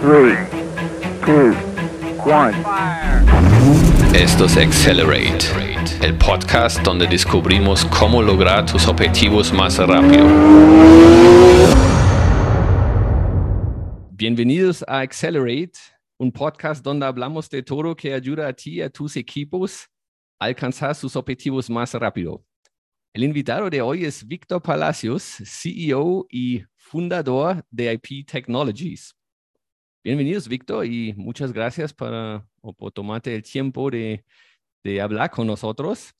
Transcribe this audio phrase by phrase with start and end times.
[0.00, 0.48] 3,
[1.26, 1.56] 2,
[2.24, 2.52] 1.
[4.14, 5.44] Esto es Accelerate,
[6.02, 10.24] el podcast donde descubrimos cómo lograr tus objetivos más rápido.
[14.12, 15.78] Bienvenidos a Accelerate,
[16.18, 19.86] un podcast donde hablamos de todo que ayuda a ti y a tus equipos
[20.38, 22.42] a alcanzar sus objetivos más rápido.
[23.12, 29.14] El invitado de hoy es Víctor Palacios, CEO y fundador de IP Technologies.
[30.02, 32.42] Bienvenidos, Víctor, y muchas gracias por,
[32.78, 34.24] por tomarte el tiempo de,
[34.82, 36.14] de hablar con nosotros.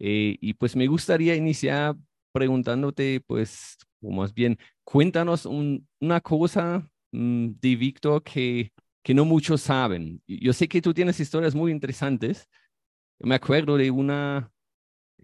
[0.00, 1.94] Eh, y pues me gustaría iniciar
[2.32, 8.72] preguntándote, pues, o más bien, cuéntanos una cosa mm, de Víctor que,
[9.04, 10.20] que no muchos saben.
[10.26, 12.48] Yo sé que tú tienes historias muy interesantes.
[13.20, 14.50] Me acuerdo de una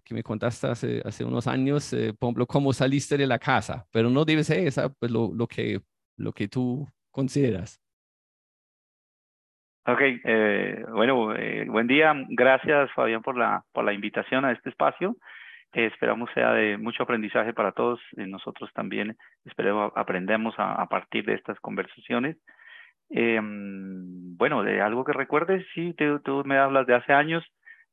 [0.05, 3.85] que me contaste hace, hace unos años, eh, por ejemplo, cómo saliste de la casa,
[3.91, 5.81] pero no debe ser esa, pues lo, lo, que,
[6.15, 7.81] lo que tú consideras.
[9.85, 12.13] Ok, eh, bueno, eh, buen día.
[12.29, 15.15] Gracias, Fabián, por la, por la invitación a este espacio.
[15.73, 17.99] Eh, esperamos sea de mucho aprendizaje para todos.
[18.15, 22.37] Nosotros también esperemos aprendemos a, partir de estas conversaciones.
[23.09, 27.43] Em, bueno, de algo que recuerdes, sí, tú, me hablas de hace años,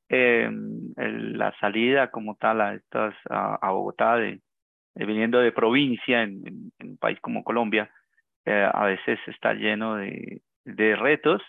[0.08, 4.40] em, la salida como tal a, estas, a, Bogotá, de,
[4.94, 7.90] viniendo de provincia en, en, en, un país como Colombia,
[8.46, 11.42] a veces está lleno de, de retos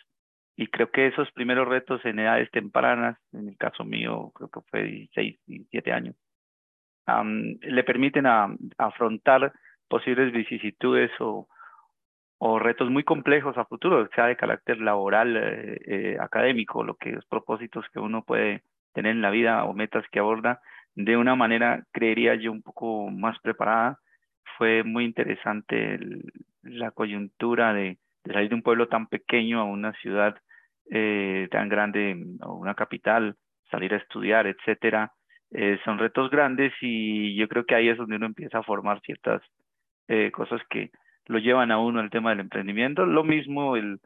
[0.57, 4.61] y creo que esos primeros retos en edades tempranas, en el caso mío creo que
[4.71, 6.15] fue 16, 17 años,
[7.07, 9.53] um, le permiten a, a, afrontar
[9.87, 11.47] posibles vicisitudes o,
[12.39, 17.11] o retos muy complejos a futuro, sea de carácter laboral, eh, eh, académico, lo que
[17.11, 18.63] los propósitos que uno puede
[18.93, 20.59] tener en la vida o metas que aborda
[20.95, 23.99] de una manera, creería yo, un poco más preparada.
[24.57, 26.23] Fue muy interesante el,
[26.63, 30.35] la coyuntura de, de salir de un pueblo tan pequeño a una ciudad
[30.89, 33.35] eh, tan grande o una capital,
[33.69, 35.11] salir a estudiar, etcétera,
[35.51, 39.01] eh, son retos grandes y yo creo que ahí es donde uno empieza a formar
[39.01, 39.41] ciertas
[40.07, 40.91] eh, cosas que
[41.25, 43.05] lo llevan a uno al tema del emprendimiento.
[43.05, 43.99] Lo mismo el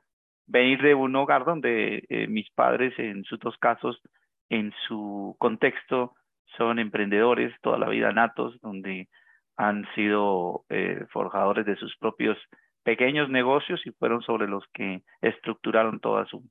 [0.47, 4.01] venir de un hogar donde mis padres, en sus dos casos,
[4.50, 6.16] en su contexto,
[6.57, 9.07] son emprendedores toda la vida natos, donde
[9.56, 10.66] han sido
[11.11, 12.38] forjadores de sus propios
[12.83, 16.44] pequeños negocios y fueron sobre los que estructuraron toda su,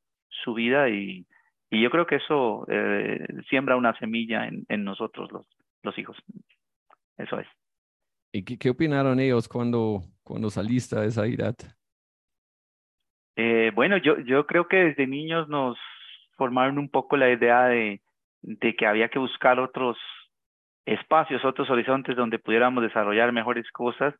[0.44, 1.26] su vida y,
[1.70, 5.46] y yo creo que eso eh, siembra una semilla en, en nosotros los,
[5.82, 6.16] los hijos.
[7.16, 7.46] Eso es.
[8.32, 11.54] ¿Y qué, qué, opinaron ellos cuando, cuando saliste a esa edad?
[13.36, 15.78] Eh, bueno, yo, yo creo que desde niños nos
[16.36, 18.00] formaron un poco la idea de,
[18.42, 19.96] de que había que buscar otros
[20.86, 24.14] espacios, otros horizontes donde pudiéramos desarrollar mejores cosas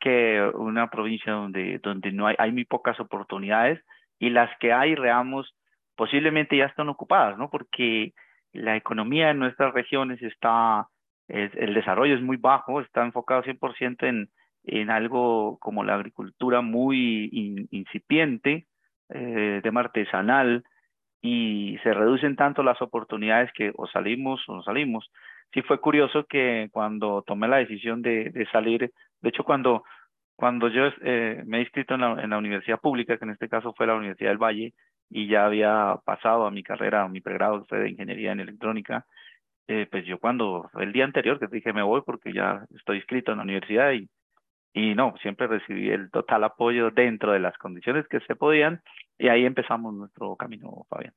[0.00, 3.82] que una provincia donde, donde no hay, hay muy pocas oportunidades
[4.18, 5.54] y las que hay, reamos,
[5.96, 7.50] posiblemente ya están ocupadas, ¿no?
[7.50, 8.12] Porque
[8.52, 10.86] la economía en nuestras regiones está,
[11.28, 14.28] es, el desarrollo es muy bajo, está enfocado 100% en,
[14.64, 18.66] en algo como la agricultura muy in, incipiente,
[19.10, 20.64] eh, tema artesanal,
[21.22, 25.10] y se reducen tanto las oportunidades que o salimos o no salimos.
[25.52, 29.84] Sí fue curioso que cuando tomé la decisión de, de salir, de hecho cuando
[30.36, 33.48] cuando yo eh, me he inscrito en la, en la, universidad pública, que en este
[33.48, 34.74] caso fue la Universidad del Valle,
[35.08, 38.40] y ya había pasado a mi carrera, a mi pregrado, que fue de Ingeniería en
[38.40, 39.06] Electrónica,
[39.68, 43.32] eh, pues yo cuando, el día anterior que dije me voy porque ya estoy inscrito
[43.32, 44.08] en la universidad y,
[44.72, 48.80] y no, siempre recibí el total apoyo dentro de las condiciones que se podían
[49.18, 51.14] y ahí empezamos nuestro camino, Fabián.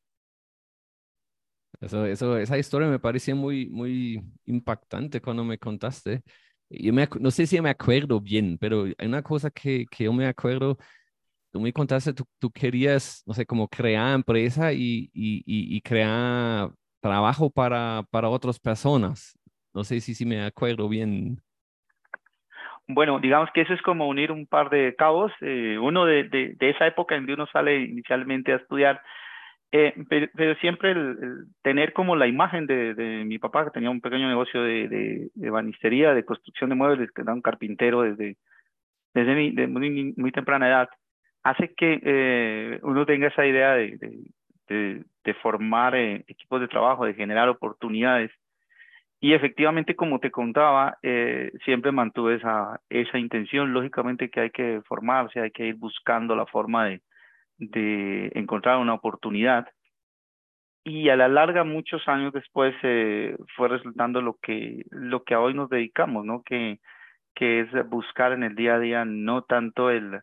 [1.80, 6.24] Eso, eso, esa historia me parecía muy, muy impactante cuando me contaste
[6.70, 10.14] yo me, no sé si me acuerdo bien, pero hay una cosa que, que yo
[10.14, 10.78] me acuerdo,
[11.52, 16.70] tú me contaste, tú, tú querías, no sé, como crear empresa y, y, y, crear
[17.02, 19.38] trabajo para, para otras personas.
[19.74, 21.42] No sé si, si me acuerdo bien.
[22.88, 25.32] Bueno, digamos que eso es como unir un par de cabos.
[25.42, 29.02] Eh, uno de, de, de, esa época en que uno sale inicialmente a estudiar
[29.72, 33.72] eh, pero, pero, siempre el, el, tener como la imagen de, de, mi papá, que
[33.72, 37.42] tenía un pequeño negocio de, de, de banistería, de construcción de muebles, que era un
[37.42, 38.38] carpintero desde,
[39.14, 40.90] desde mi, de muy, muy temprana edad,
[41.44, 44.24] hace que eh, uno tenga esa idea de,
[45.42, 48.32] formar eh, equipos de trabajo, de generar oportunidades.
[49.22, 53.74] Y efectivamente, como te contaba, eh, siempre mantuve esa, esa intención.
[53.74, 57.02] Lógicamente que hay que formarse, hay que ir buscando la forma de,
[57.60, 59.68] de encontrar una oportunidad
[60.84, 65.54] y a la larga muchos años después eh, fue resultando lo que lo que hoy
[65.54, 66.80] nos dedicamos no que
[67.36, 70.22] que es buscar en el día a día no tanto el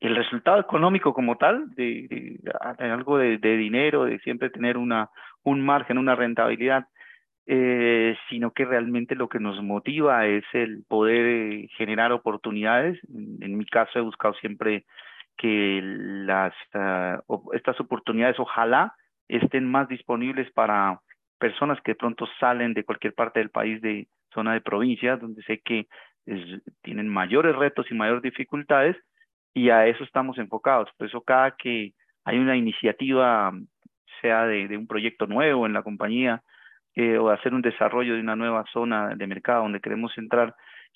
[0.00, 2.38] el resultado económico como tal, de,
[2.78, 5.10] algo de, dinero, de siempre tener una,
[5.42, 6.86] un margen, una rentabilidad,
[7.46, 12.98] eh, sino que realmente lo que nos motiva es el poder generar oportunidades.
[13.40, 14.84] En, mi caso he buscado siempre
[15.36, 17.20] que las, ah,
[17.52, 18.94] estas oportunidades ojalá
[19.28, 21.00] estén más disponibles para
[21.38, 25.42] personas que de pronto salen de cualquier parte del país de zona de provincia, donde
[25.42, 25.86] sé que
[26.82, 28.96] tienen mayores retos y mayores dificultades,
[29.54, 30.88] y a eso estamos enfocados.
[30.96, 31.92] Por eso cada que
[32.24, 33.52] hay una iniciativa,
[34.20, 36.42] sea de, un proyecto nuevo en la compañía
[36.94, 40.54] eh, o hacer un desarrollo de una nueva zona de mercado donde queremos entrar,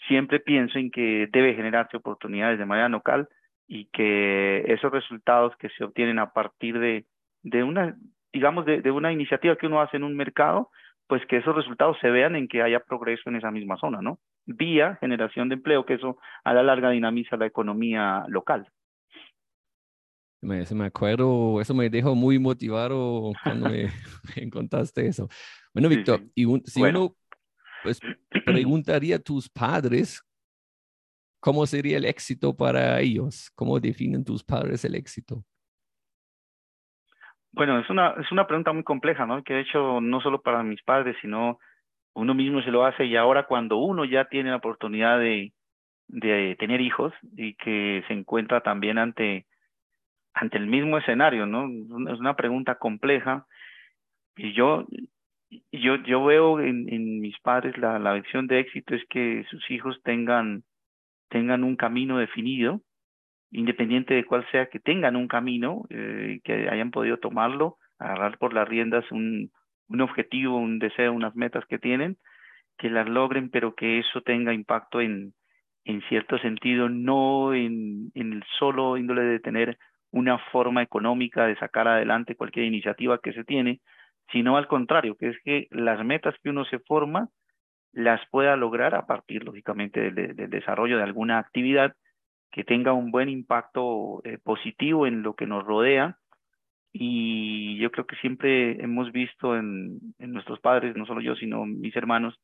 [0.09, 3.29] siempre pienso en que debe generarse oportunidades de manera local
[3.71, 7.07] y que esos resultados que se obtienen a partir de,
[7.43, 7.97] de una,
[8.33, 10.71] digamos, de, de una iniciativa que uno hace en un mercado,
[11.07, 14.19] pues que esos resultados se vean en que haya progreso en esa misma zona, ¿no?
[14.45, 18.69] vía generación de empleo, que eso a la larga dinamiza la economía local.
[20.43, 23.89] Me, me acuerdo, eso me dejó muy motivado cuando me,
[24.51, 25.29] contaste eso.
[25.73, 27.15] Bueno, Víctor, y si uno
[27.83, 28.01] pues,
[28.45, 30.21] preguntaría a tus padres,
[31.41, 33.51] ¿cómo sería el éxito para ellos?
[33.55, 35.45] ¿Cómo definen tus padres el éxito?
[37.53, 39.43] Bueno, es una, es una pregunta muy compleja, ¿no?
[39.43, 41.59] Que de hecho no solo para mis padres, sino
[42.15, 45.53] uno mismo se lo hace y ahora cuando uno ya tiene la oportunidad de,
[46.09, 49.47] de tener hijos y que se encuentra también ante,
[50.35, 51.69] ante el mismo escenario, ¿no?
[52.13, 53.47] Es una pregunta compleja
[54.37, 54.87] y yo,
[55.73, 59.71] yo, yo veo en, en mis padres la, la visión de éxito es que sus
[59.71, 60.65] hijos tengan,
[61.31, 62.83] tengan un camino definido,
[63.51, 68.53] independiente de cuál sea, que tengan un camino, eh, que hayan podido tomarlo, agarrar por
[68.53, 69.51] las riendas un,
[69.89, 72.19] un objetivo, un deseo, unas metas que tienen,
[72.79, 75.35] que las logren, pero que eso tenga impacto en,
[75.85, 79.79] en cierto sentido, no en, en el solo índole de tener
[80.13, 83.81] una forma económica de sacar adelante cualquier iniciativa que se tiene,
[84.33, 87.29] sino al contrario, que es que las metas que uno se forma
[87.93, 91.95] las pueda lograr a partir, lógicamente, del, desarrollo de alguna actividad
[92.51, 96.17] que tenga un buen impacto eh, positivo en lo que nos rodea
[96.93, 101.65] y yo creo que siempre hemos visto en, en nuestros padres, no solo yo, sino
[101.65, 102.41] mis hermanos,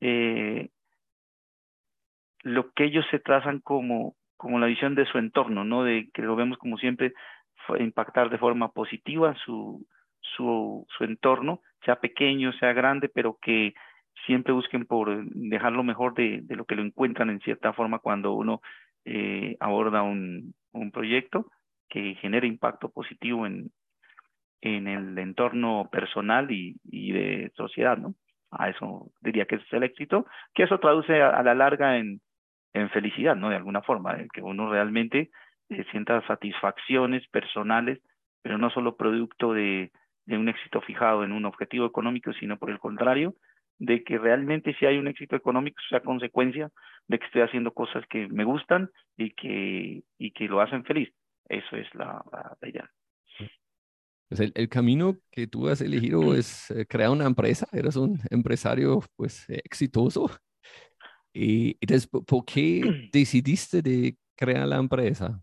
[0.00, 0.68] eh,
[2.42, 5.82] lo que ellos se trazan como, como la visión de su entorno, ¿no?
[5.84, 7.12] De que lo vemos como siempre
[7.78, 9.86] impactar de forma positiva su,
[10.20, 13.74] su, su entorno, sea pequeño, sea grande, pero que
[14.26, 17.98] siempre busquen por dejar lo mejor de, de lo que lo encuentran en cierta forma
[17.98, 18.60] cuando uno
[19.04, 20.54] eh, aborda un,
[20.92, 21.46] proyecto
[21.88, 23.70] que genere impacto positivo en,
[24.60, 28.14] en el entorno personal y, y de sociedad, ¿no?
[28.50, 32.20] A eso diría que es el éxito, que eso traduce a, la larga en,
[32.72, 33.50] en, felicidad, ¿no?
[33.50, 35.30] De alguna forma, en que uno realmente
[35.68, 38.00] eh, sienta satisfacciones personales,
[38.42, 39.92] pero no solo producto de,
[40.26, 43.34] de un éxito fijado en un objetivo económico, sino por el contrario,
[43.80, 46.70] de que realmente si hay un éxito económico sea consecuencia
[47.08, 51.08] de que estoy haciendo cosas que me gustan y que, y que lo hacen feliz.
[51.48, 52.22] Eso es la,
[52.60, 52.88] la idea.
[54.28, 59.00] Pues el, camino que tú has elegido es eh, crear una empresa, eres un empresario
[59.16, 60.30] pues exitoso.
[61.32, 62.80] Y entonces, ¿por qué
[63.12, 65.42] decidiste de crear la empresa?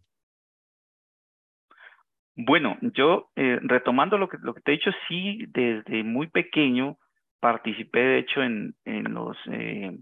[2.36, 6.98] Bueno, yo eh, retomando lo que, lo que te he dicho, sí, desde muy pequeño
[7.40, 9.98] participé de hecho en, en los eh,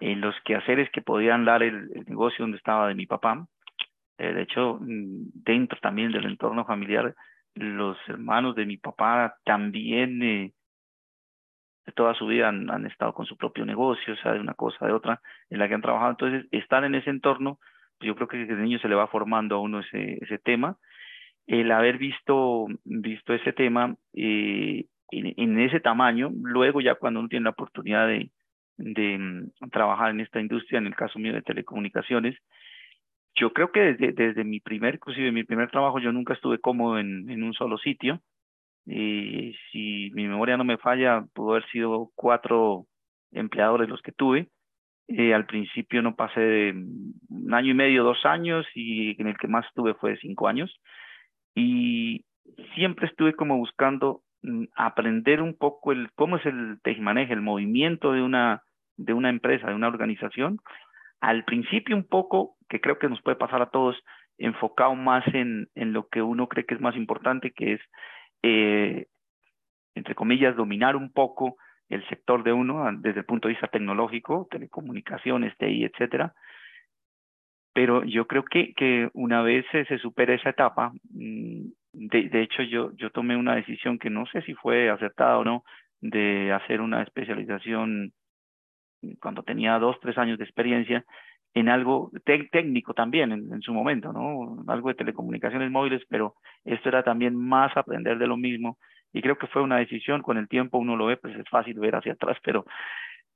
[0.00, 3.46] en los quehaceres que podían dar el, negocio donde estaba de mi papá.
[4.18, 7.14] de hecho, mm, dentro también del entorno familiar
[7.58, 10.52] los hermanos de mi papá también eh,
[11.94, 14.92] toda su vida han, estado con su propio negocio, o sea, de una cosa, de
[14.92, 16.10] otra, en la que han trabajado.
[16.10, 17.58] Entonces, estar en ese entorno,
[17.98, 20.76] pues yo creo que desde niño se le va formando a uno ese, ese tema.
[21.46, 27.28] El haber visto, visto ese tema eh, en, en, ese tamaño, luego ya cuando uno
[27.28, 28.30] tiene la oportunidad de,
[28.76, 32.36] de mm, trabajar en esta industria, en el caso mío de telecomunicaciones,
[33.34, 36.98] yo creo que desde, desde mi primer, inclusive mi primer trabajo, yo nunca estuve cómodo
[36.98, 38.20] en, en un solo sitio.
[38.86, 42.86] Y si mi memoria no me falla, pudo haber sido cuatro
[43.32, 44.48] empleadores los que tuve.
[45.08, 46.70] Eh, al principio no pasé de
[47.28, 50.74] un año y medio, dos años, y en el que más estuve fue cinco años.
[51.54, 52.24] Y
[52.74, 54.27] siempre estuve como buscando mm,
[54.76, 58.62] aprender un poco el cómo es el tejimaneje, el movimiento de una,
[58.96, 60.58] de una empresa, de una organización,
[61.20, 63.96] al principio un poco, que creo que nos puede pasar a todos,
[64.38, 67.80] enfocado más en, en lo que uno cree que es más importante, que es,
[68.42, 69.06] eh,
[69.94, 71.56] entre comillas, dominar un poco
[71.88, 76.34] el sector de uno desde el punto de vista tecnológico, telecomunicaciones, TI, etcétera.
[77.72, 81.68] pero yo creo que, que una vez se, se supera esa etapa, mm,
[81.98, 85.64] de, hecho yo, yo tomé una decisión que no sé si fue acertada o no,
[86.00, 88.12] de hacer una especialización
[89.20, 91.04] cuando tenía dos, tres años de experiencia
[91.54, 94.62] en algo técnico también en, en, su momento, ¿no?
[94.68, 98.78] Algo de telecomunicaciones móviles, pero esto era también más aprender de lo mismo
[99.12, 101.78] y creo que fue una decisión, con el tiempo uno lo ve, pues es fácil
[101.78, 102.64] ver hacia atrás, pero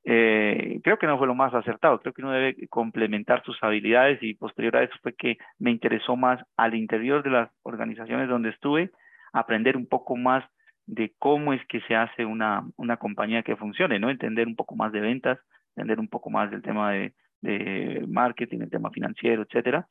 [0.04, 4.22] eh, creo que no fue lo más acertado, creo que uno debe complementar sus habilidades
[4.22, 8.50] y posterior a eso fue que me interesó más al interior de las organizaciones donde
[8.50, 8.90] estuve,
[9.32, 10.44] aprender un poco más
[10.86, 14.10] de cómo es que se hace una, una compañía que funcione, ¿no?
[14.10, 15.38] Entender un poco más de ventas,
[15.76, 19.86] entender un poco más del tema de, de marketing, el tema financiero, etcétera,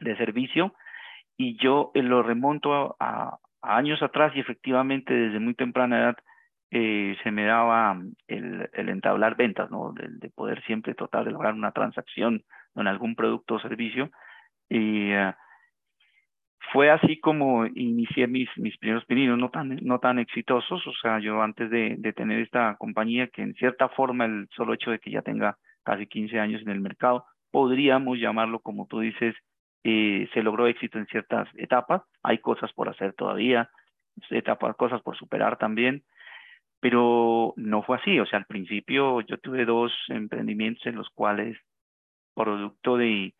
[0.00, 0.74] de servicio.
[1.36, 6.16] Y yo eh, lo remonto a, a años atrás y efectivamente desde muy temprana edad
[6.74, 9.92] eh, se me daba el, el entablar ventas, ¿no?
[9.92, 14.10] De, poder siempre tratar de lograr una transacción en algún producto o servicio.
[14.70, 15.34] Y uh,
[16.72, 20.86] fue así como inicié mis, mis primeros pininos, no tan, no tan exitosos.
[20.86, 24.72] O sea, yo antes de, de tener esta compañía, que en cierta forma el solo
[24.72, 29.00] hecho de que ya tenga casi 15 años en el mercado, podríamos llamarlo, como tú
[29.00, 29.34] dices,
[29.84, 32.00] eh, se logró éxito en ciertas etapas.
[32.22, 33.68] Hay cosas por hacer todavía,
[34.30, 36.02] etapas, cosas por superar también
[36.82, 38.18] pero no fue así.
[38.18, 41.56] O sea, al principio yo tuve dos emprendimientos en los cuales,
[42.34, 43.34] producto de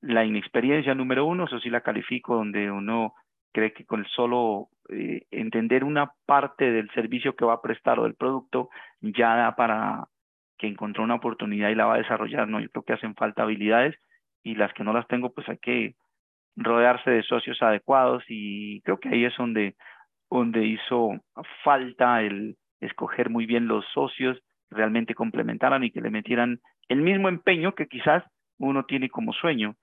[0.00, 3.12] la inexperiencia número uno, eso sí la califico, donde uno
[3.52, 7.98] cree que con el solo eh, entender una parte del servicio que va a prestar
[8.00, 8.70] o del producto
[9.02, 10.06] ya da para
[10.56, 12.48] que encontró una oportunidad y la va a desarrollar.
[12.48, 13.96] No, yo creo que hacen falta habilidades
[14.42, 15.94] y las que no las tengo, pues hay que
[16.56, 19.76] rodearse de socios adecuados y creo que ahí es donde,
[20.30, 21.10] donde hizo
[21.62, 24.38] falta el, escoger muy bien los socios,
[24.70, 28.24] realmente complementaran y que le metieran el mismo empeño que quizás
[28.58, 29.76] uno tiene como sueño.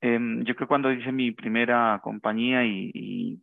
[0.00, 3.42] Eh, yo creo que cuando hice mi primera compañía y, y,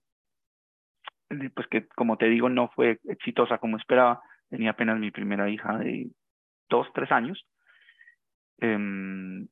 [1.54, 5.78] pues que como te digo no fue exitosa como esperaba, tenía apenas mi primera hija
[5.78, 6.10] de
[6.70, 7.46] dos, tres años.
[8.62, 9.48] Eh,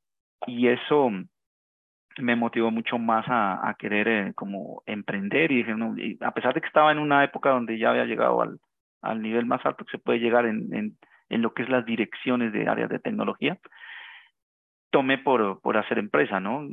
[0.47, 1.11] y eso
[2.19, 6.31] me motivó mucho más a, a querer eh, como emprender y dije, no, y a
[6.31, 8.59] pesar de que estaba en una época donde ya había llegado al,
[9.09, 10.97] al nivel más alto que se puede llegar en,
[11.29, 13.57] en, lo que es las direcciones de áreas de tecnología,
[14.89, 16.65] tomé por, por hacer empresa, ¿no?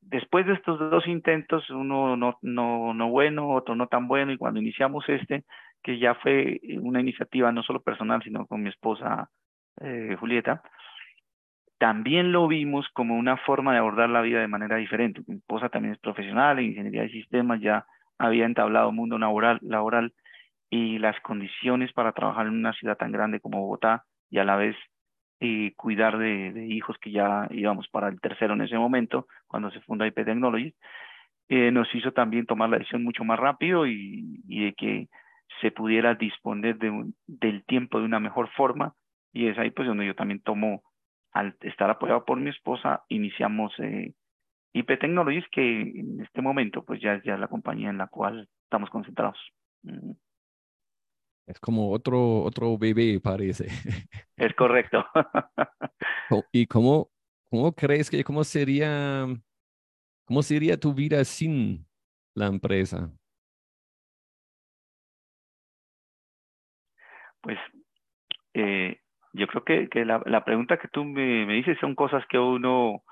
[0.00, 4.38] Después de estos dos intentos, uno no, no, no bueno, otro no tan bueno, y
[4.38, 5.44] cuando iniciamos este,
[5.82, 9.28] que ya fue una iniciativa no solo personal, sino con mi esposa
[9.80, 10.62] eh, Julieta,
[11.78, 15.22] también lo vimos como una forma de abordar la vida de manera diferente.
[15.26, 17.84] Mi esposa también es profesional en ingeniería de sistemas, ya
[18.18, 20.12] había entablado mundo laboral
[20.74, 24.56] y las condiciones para trabajar en una ciudad tan grande como Bogotá y a la
[24.56, 24.74] vez
[25.38, 29.70] eh, cuidar de, de, hijos que ya íbamos para el tercero en ese momento, cuando
[29.70, 30.74] se funda IP Technologies,
[31.48, 35.08] eh, nos hizo también tomar la decisión mucho más rápido y, y de que
[35.60, 38.94] se pudiera disponer de un, del tiempo de una mejor forma
[39.32, 40.82] y es ahí pues donde yo también tomo,
[41.30, 44.12] al estar apoyado por mi esposa, iniciamos eh,
[44.72, 48.48] IP Technologies que en este momento pues ya es ya la compañía en la cual
[48.64, 49.38] estamos concentrados.
[49.84, 50.14] Mm.
[51.46, 53.68] Es como otro, otro bebé, parece.
[54.36, 55.04] Es correcto.
[56.52, 57.10] ¿Y cómo,
[57.50, 59.26] cómo crees que, cómo sería,
[60.24, 61.86] cómo sería tu vida sin
[62.34, 63.10] la empresa?
[67.40, 67.58] Pues
[68.54, 69.00] eh,
[69.34, 72.38] yo creo que, que la, la, pregunta que tú me, me, dices son cosas que
[72.38, 73.02] uno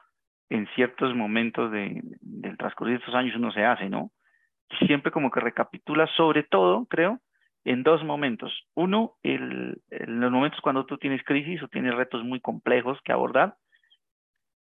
[0.49, 4.11] en ciertos momentos de, del transcurrir de estos años uno se hace, ¿no?
[4.87, 7.21] Siempre como que recapitula sobre todo, creo,
[7.65, 8.53] en dos momentos.
[8.75, 13.13] Uno, el, en los momentos cuando tú tienes crisis o tienes retos muy complejos que
[13.13, 13.55] abordar.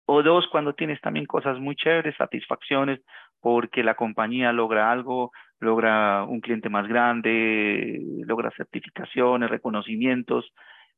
[0.06, 3.00] O dos, cuando tienes también cosas muy chéveres, satisfacciones,
[3.40, 10.52] porque la compañía logra algo, logra un cliente más grande, logra certificaciones, reconocimientos,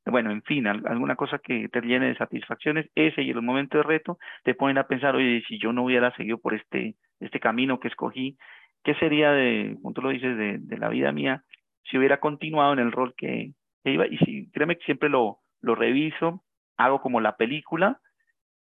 [0.06, 3.84] bueno, en fin, alguna cosa que te llene de satisfacciones, ese y el momento de
[3.84, 7.80] reto te ponen a pensar, oye, si yo no hubiera seguido por este, este camino
[7.80, 8.36] que escogí,
[8.82, 11.42] ¿qué sería de, como tú lo dices, de, de la vida mía
[11.90, 13.52] si hubiera continuado en el rol que,
[13.84, 14.06] iba.
[14.06, 16.42] Y si, créeme que siempre lo, reviso,
[16.76, 18.00] hago como la película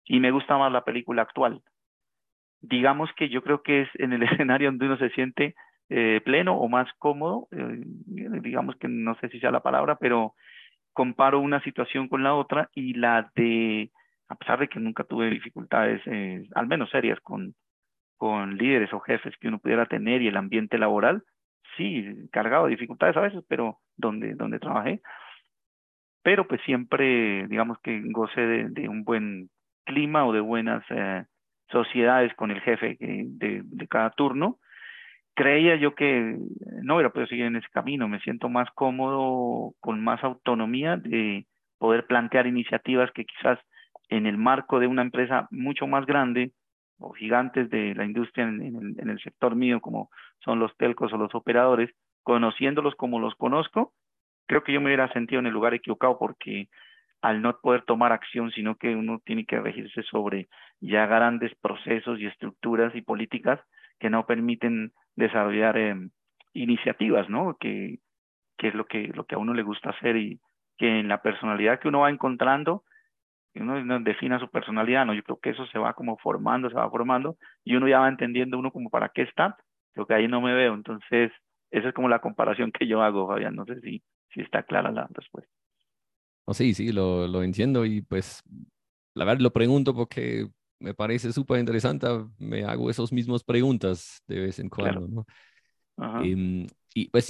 [0.05, 1.61] y me gusta más la película actual.
[2.61, 5.55] Digamos que yo creo que es en el escenario donde uno se siente
[5.89, 7.81] eh, pleno o más cómodo, eh,
[8.41, 10.33] digamos que no sé si sea la palabra, pero
[10.93, 13.91] comparo una situación con la otra y la de,
[14.27, 17.53] a pesar de que nunca tuve dificultades, eh, al menos serias, con
[18.57, 21.23] líderes o jefes que uno pudiera tener y el ambiente laboral,
[21.77, 25.01] sí, cargado de dificultades a veces, pero donde, donde trabajé.
[26.23, 29.49] Pero pues siempre, digamos que gocé de, un buen
[29.85, 31.23] clima o de buenas eh,
[31.69, 34.57] sociedades con el jefe de, cada turno.
[35.35, 36.37] Creía yo que
[36.81, 41.45] no hubiera podido seguir en ese camino, me siento más cómodo, con más autonomía de
[41.77, 43.59] poder plantear iniciativas que quizás
[44.09, 46.51] en el marco de una empresa mucho más grande
[46.99, 51.33] o gigantes de la industria en, el, sector mío, como son los telcos o los
[51.35, 51.91] operadores,
[52.23, 53.93] conociéndolos como los conozco,
[54.47, 56.69] creo que yo me hubiera sentido en el lugar equivocado porque
[57.21, 60.47] al no poder tomar acción, sino que uno tiene que regirse sobre
[60.79, 63.59] ya grandes procesos y estructuras y políticas
[63.99, 65.95] que no permiten desarrollar eh,
[66.53, 67.57] iniciativas, ¿no?
[67.59, 67.99] Que,
[68.57, 70.39] que es lo que, lo que a uno le gusta hacer y
[70.77, 72.83] que en la personalidad que uno va encontrando,
[73.61, 75.13] uno defina su personalidad, ¿no?
[75.13, 78.09] Yo creo que eso se va como formando, se va formando y uno ya va
[78.09, 79.57] entendiendo uno como para qué está,
[79.95, 80.73] lo que ahí no me veo.
[80.73, 81.31] Entonces,
[81.71, 83.55] esa es como la comparación que yo hago, Fabián.
[83.55, 85.51] No sé si, si está clara la respuesta.
[86.45, 88.41] Oh, sí, sí, lo, lo entiendo y pues
[89.13, 90.47] la verdad lo pregunto porque
[90.79, 95.25] me parece súper interesante, me hago esas mismas preguntas de vez en cuando, ¿no?
[96.21, 97.27] Em, y pues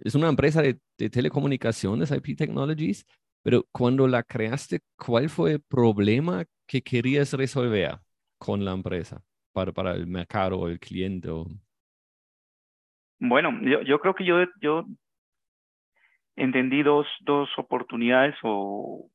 [0.00, 3.06] es una empresa de, de, telecomunicaciones, IP Technologies,
[3.46, 7.92] pero cuando la creaste, ¿cuál fue el problema que querías resolver
[8.38, 9.22] con la empresa
[9.52, 11.28] para, para el mercado o el cliente?
[13.20, 14.84] Bueno, yo, yo creo que yo, yo
[16.34, 19.08] entendí dos, dos oportunidades o,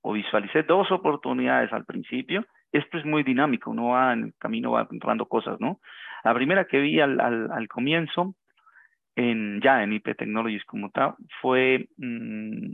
[0.00, 2.42] o visualicé dos oportunidades al principio.
[2.72, 5.82] Esto es muy dinámico, uno va en el camino, va encontrando cosas, ¿no?
[6.24, 8.34] La primera que vi al, al, al comienzo,
[9.14, 12.72] en, ya en IP Technologies como tal, fue mm,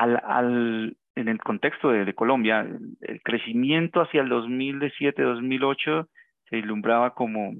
[0.00, 6.08] al, al, en el contexto de, de Colombia, el, el, crecimiento hacia el 2007-2008
[6.48, 7.54] se ilumbraba como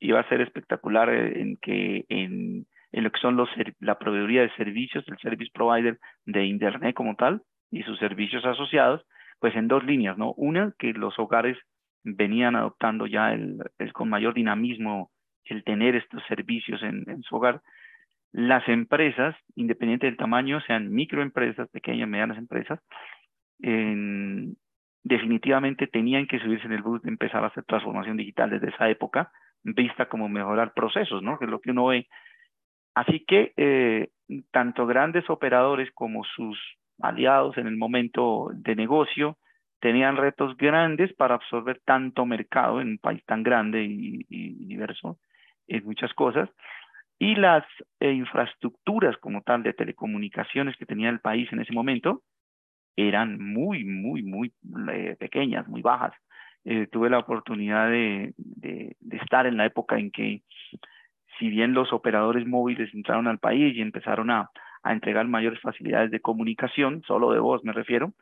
[0.00, 2.66] iba a ser espectacular eh, en que en
[2.96, 7.14] en lo que son los, la proveeduría de servicios, el service provider de Internet como
[7.14, 9.02] tal y sus servicios asociados,
[9.38, 10.32] pues en dos líneas, ¿no?
[10.32, 11.58] Una, que los hogares
[12.04, 13.58] venían adoptando ya el,
[13.92, 15.10] con mayor dinamismo
[15.44, 17.60] el tener estos servicios en, su hogar.
[18.36, 22.78] Las empresas, independiente del tamaño, sean microempresas, pequeñas, medianas empresas,
[25.02, 28.90] definitivamente tenían que subirse en el bus de empezar a hacer transformación digital desde esa
[28.90, 31.38] época, vista como mejorar procesos, ¿no?
[31.38, 32.08] Que es lo que uno ve
[32.94, 34.10] Así que eh,
[34.50, 36.58] tanto grandes operadores como sus
[37.00, 39.38] aliados en el momento de negocio
[39.80, 45.18] tenían retos grandes para absorber tanto mercado en un país tan grande y, diverso
[45.68, 46.50] en muchas cosas.
[47.18, 47.64] Y las
[48.00, 52.22] eh, infraestructuras como tal de telecomunicaciones que tenía el país en ese momento
[52.96, 54.52] eran muy, muy, muy
[54.92, 56.12] eh, pequeñas, muy bajas.
[56.90, 60.42] tuve la oportunidad de, de, estar en la época en que
[61.38, 64.50] si bien los operadores móviles entraron al país y empezaron a,
[64.84, 68.12] entregar mayores facilidades de comunicación, solo de voz me refiero,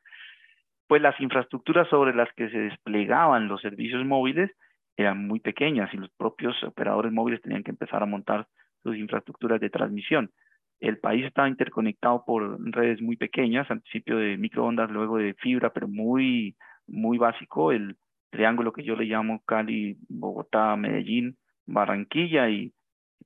[0.87, 4.50] pues las infraestructuras sobre las que se desplegaban los servicios móviles
[4.96, 8.46] eran muy pequeñas y los propios operadores móviles tenían que empezar a montar
[8.85, 10.31] sus infraestructuras de transmisión.
[10.79, 15.73] El país estaba interconectado por redes muy pequeñas, al principio de microondas, luego de fibra,
[15.73, 16.55] pero muy,
[16.87, 17.97] muy básico, el
[18.31, 22.73] triángulo que yo le llamo Cali, Bogotá, Medellín, Barranquilla y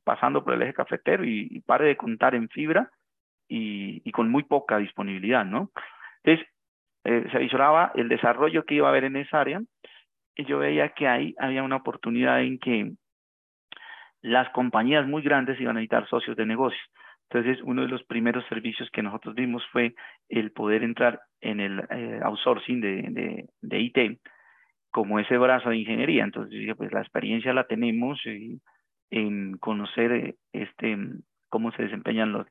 [0.05, 2.91] pasando por el eje cafetero y, pare de contar en fibra
[3.49, 5.71] y, con muy poca disponibilidad, ¿no?
[6.23, 6.47] Entonces,
[7.05, 9.63] eh, se visoraba el desarrollo que iba a haber en esa área
[10.37, 12.93] y yo veía que ahí había una oportunidad en que
[14.23, 16.81] las compañías muy grandes iban a necesitar socios de negocio.
[17.31, 19.95] Entonces, uno de los primeros servicios que nosotros vimos fue
[20.29, 24.21] el poder entrar en el eh, outsourcing de, de, de, IT
[24.91, 26.25] como ese brazo de ingeniería.
[26.25, 28.19] Entonces, pues la experiencia la tenemos
[29.11, 30.97] en conocer eh, este,
[31.51, 32.47] cómo se desempeñan los,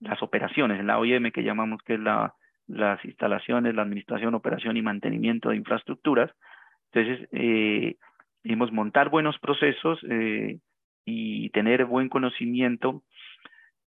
[0.00, 2.34] las operaciones en la OIM, que llamamos que es la,
[2.66, 6.30] las instalaciones, la administración, operación y mantenimiento de infraestructuras.
[6.92, 7.96] Entonces, eh,
[8.72, 10.58] montar buenos procesos eh,
[11.04, 13.02] y tener buen conocimiento,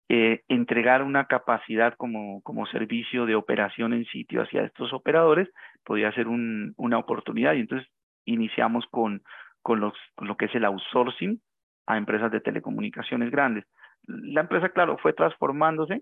[0.09, 5.49] eh, entregar una capacidad como, como servicio de operación en sitio hacia estos operadores,
[5.85, 7.53] podría ser un, una oportunidad.
[7.53, 7.87] Y entonces
[8.25, 9.23] iniciamos con,
[9.61, 11.41] con lo que es el outsourcing,
[11.87, 13.65] a empresas de telecomunicaciones grandes.
[14.07, 16.01] La empresa, claro, fue transformándose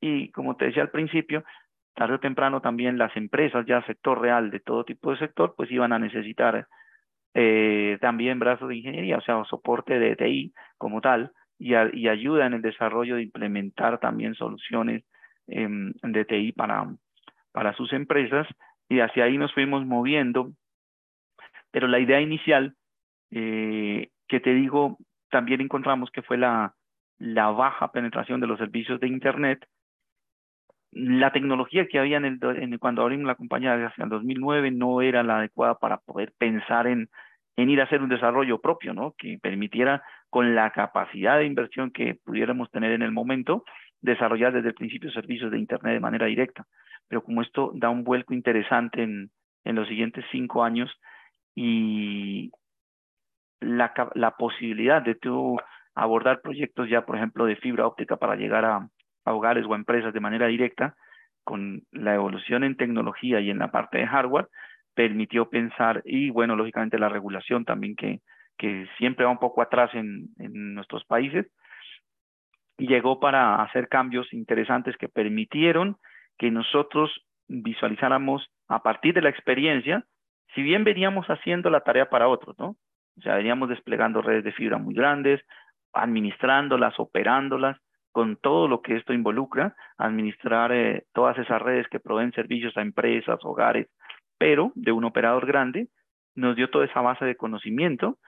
[0.00, 1.44] y como te decía al principio,
[1.94, 5.70] tarde o temprano también las empresas, ya sector real de todo tipo de sector, pues
[5.70, 6.66] iban a necesitar
[7.40, 12.54] eh, también brazos de ingeniería, o sea, soporte de TI como tal, y, ayuda en
[12.54, 15.04] el desarrollo de implementar también soluciones
[15.46, 15.68] eh,
[16.02, 16.92] de TI para,
[17.52, 18.48] para sus empresas,
[18.88, 20.50] y hacia ahí nos fuimos moviendo,
[21.70, 22.74] pero la idea inicial,
[23.30, 24.98] eh, que te digo,
[25.30, 26.74] también encontramos que fue la,
[27.18, 29.64] la baja penetración de los servicios de Internet.
[30.90, 35.22] La tecnología que había en el, cuando abrimos la compañía hacia el 2009 no era
[35.22, 37.08] la adecuada para poder pensar en,
[37.58, 39.14] en ir a hacer un desarrollo propio, ¿no?
[39.18, 43.64] Que permitiera con la capacidad de inversión que pudiéramos tener en el momento,
[44.00, 46.66] desarrollar desde el principio servicios de Internet de manera directa.
[47.08, 49.30] Pero como esto da un vuelco interesante en,
[49.64, 50.88] en los siguientes cinco años
[51.56, 52.52] y
[53.60, 55.58] la, la posibilidad de tú
[55.96, 58.88] abordar proyectos ya, por ejemplo, de fibra óptica para llegar a,
[59.24, 60.94] hogares o empresas de manera directa,
[61.42, 64.48] con la evolución en tecnología y en la parte de hardware,
[64.98, 68.18] permitió pensar, y bueno, lógicamente la regulación también que,
[68.56, 71.46] que siempre va un poco atrás en, en nuestros países,
[72.78, 75.98] llegó para hacer cambios interesantes que permitieron
[76.36, 77.12] que nosotros
[77.46, 80.04] visualizáramos a partir de la experiencia,
[80.52, 82.74] si bien veníamos haciendo la tarea para otros, ¿no?
[83.18, 85.40] O sea, veníamos desplegando redes de fibra muy grandes,
[85.92, 87.76] administrándolas, operándolas,
[88.10, 92.82] con todo lo que esto involucra, administrar eh, todas esas redes que proveen servicios a
[92.82, 93.86] empresas, hogares,
[94.38, 95.88] pero de un operador grande,
[96.34, 98.18] nos dio toda esa base de conocimiento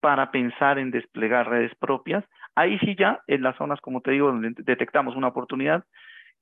[0.00, 2.24] para pensar en desplegar redes propias.
[2.54, 5.84] Ahí sí ya, en las zonas, como te digo, donde detectamos una oportunidad,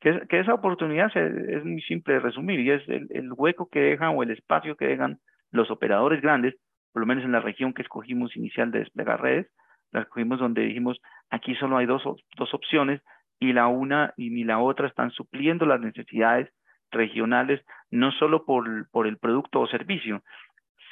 [0.01, 4.23] que, esa oportunidad es muy simple de resumir y es el, hueco que dejan o
[4.23, 5.19] el espacio que dejan
[5.51, 6.55] los operadores grandes,
[6.93, 9.47] por lo menos en la región que escogimos inicial de desplegar redes,
[9.93, 12.03] la escogimos donde dijimos, aquí solo hay dos,
[12.37, 13.01] dos opciones
[13.39, 16.51] y la una y ni la otra están supliendo las necesidades
[16.91, 20.23] regionales, no solo por, por el producto o servicio,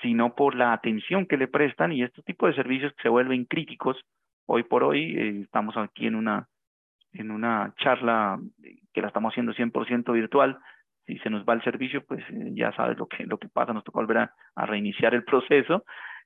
[0.02, 3.98] sino por la atención que le prestan y este tipo de servicios se vuelven críticos.
[4.46, 6.46] Hoy por hoy eh, estamos aquí en una,
[7.12, 8.38] en una charla
[8.92, 10.58] que la estamos haciendo 100% virtual.
[11.06, 13.72] Si se nos va el servicio, pues eh, ya sabes lo que, lo que pasa,
[13.72, 15.84] nos toca volver a, reiniciar el proceso.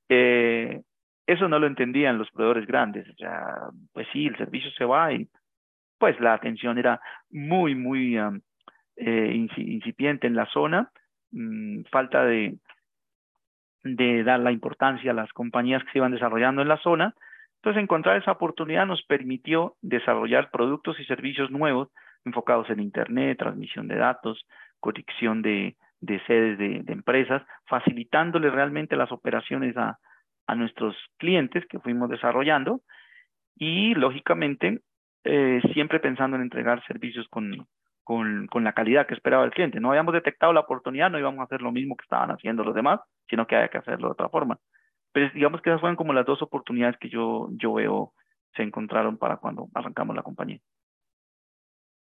[0.08, 0.82] Eh,
[1.26, 3.06] eso no lo entendían los proveedores grandes.
[3.92, 5.28] Pues sí, el servicio se va y
[5.98, 7.00] pues la atención era
[7.30, 8.30] muy, muy eh,
[9.00, 10.90] incipiente en la zona,
[11.32, 12.58] mm, falta de,
[13.84, 17.14] dar la importancia a las compañías que se iban desarrollando en la zona.
[17.56, 21.88] Entonces, encontrar esa oportunidad nos permitió desarrollar productos y servicios nuevos
[22.24, 24.44] enfocados en Internet, transmisión de datos,
[24.80, 29.98] conexión de, de sedes de, empresas, facilitándole realmente las operaciones a,
[30.46, 32.80] a nuestros clientes que fuimos desarrollando
[33.56, 34.80] y lógicamente
[35.24, 37.66] eh, siempre pensando en entregar servicios con,
[38.08, 39.80] con, con, la calidad que esperaba el cliente.
[39.80, 42.74] No habíamos detectado la oportunidad, no íbamos a hacer lo mismo que estaban haciendo los
[42.74, 44.58] demás, sino que había que hacerlo de otra forma.
[45.12, 48.14] Pero digamos que esas fueron como las dos oportunidades que yo, yo veo
[48.56, 50.58] se encontraron para cuando arrancamos la compañía.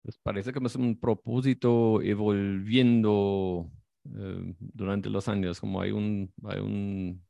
[0.03, 3.66] Pues parece que es un propósito evolviendo
[4.05, 7.21] eh, durante los años, como hay un, hay un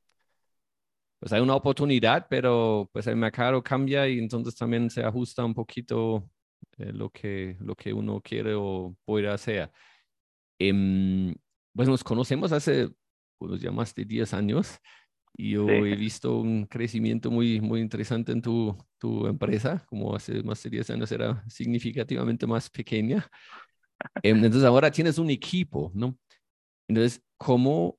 [1.18, 5.54] pues hay una oportunidad, pero pues el mercado cambia y entonces también se ajusta un
[5.54, 6.28] poquito
[6.78, 9.70] eh, lo, que, lo que uno quiere o puede hacer.
[10.58, 11.34] Eh,
[11.74, 12.88] pues nos conocemos hace
[13.38, 14.78] pues, ya más de 10 años
[15.38, 20.42] y yo he visto un crecimiento muy, muy interesante en tu, tu empresa, como hace
[20.42, 23.28] más de 10 años era significativamente más pequeña.
[24.22, 26.18] Em, entonces ahora tienes un equipo, ¿no?
[26.88, 27.98] Entonces, ¿cómo,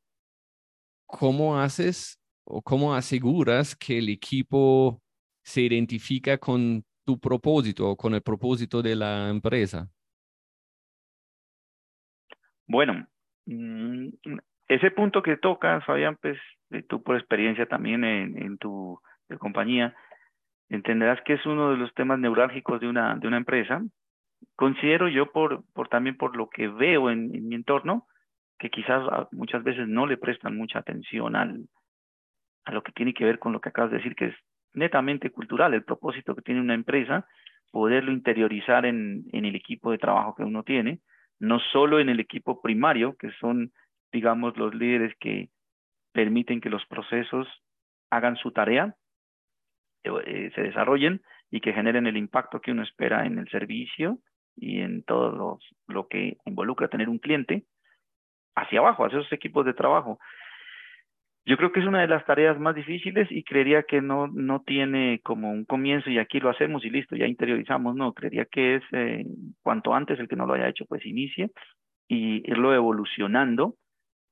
[1.06, 5.02] cómo haces o cómo aseguras que el equipo
[5.44, 9.88] se identifica con tu propósito con el propósito de la empresa?
[12.68, 13.08] Bueno,
[13.46, 14.10] mm,
[14.68, 16.38] ese punto que tocas, Fabián, pues
[16.90, 19.00] tú por experiencia también en, tu
[19.40, 19.96] compañía,
[20.68, 23.82] entenderás que es uno de los temas neurálgicos de una, de una empresa.
[24.58, 28.06] Considero yo, por, por también por lo que veo en, en mi entorno,
[28.60, 31.70] que quizás muchas veces no le prestan mucha atención al,
[32.66, 34.36] a lo que tiene que ver con lo que acabas de decir, que es
[34.78, 37.28] netamente cultural, el propósito que tiene una empresa,
[37.72, 41.00] poderlo interiorizar en, el equipo de trabajo que uno tiene,
[41.40, 43.72] no solo en el equipo primario, que son,
[44.12, 45.50] digamos, los líderes que
[46.14, 47.48] permiten que los procesos
[48.10, 48.96] hagan su tarea,
[50.04, 54.20] eh, se desarrollen y que generen el impacto que uno espera en el servicio
[54.56, 57.66] y en todo lo que involucra tener un cliente,
[58.56, 60.20] hacia abajo, hacia esos equipos de trabajo.
[61.48, 64.64] Yo creo que es una de las tareas más difíciles y creería que no, no
[64.64, 68.76] tiene como un comienzo y aquí lo hacemos y listo, ya interiorizamos, no, creería que
[68.76, 69.26] es eh,
[69.64, 71.52] cuanto antes el que no lo haya hecho, pues inicie
[72.10, 73.76] y irlo evolucionando,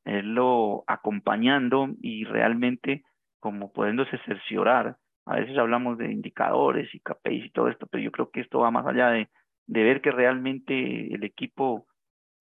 [0.03, 3.03] irlo acompañando y realmente
[3.39, 4.97] como pudiéndose cerciorar.
[5.25, 8.59] A veces hablamos de indicadores y KPIs y todo esto, pero yo creo que esto
[8.59, 9.29] va más allá de,
[9.67, 11.87] de ver que realmente el equipo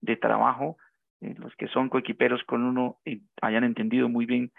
[0.01, 0.75] de trabajo
[1.21, 4.51] eh, los que son coequiperos con uno eh, hayan entendido muy bien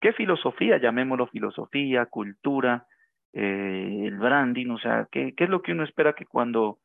[0.00, 2.86] qué filosofía, llamémoslo filosofía, cultura,
[3.32, 6.78] eh, el branding, o sea, ¿qué, qué es lo que uno espera que cuando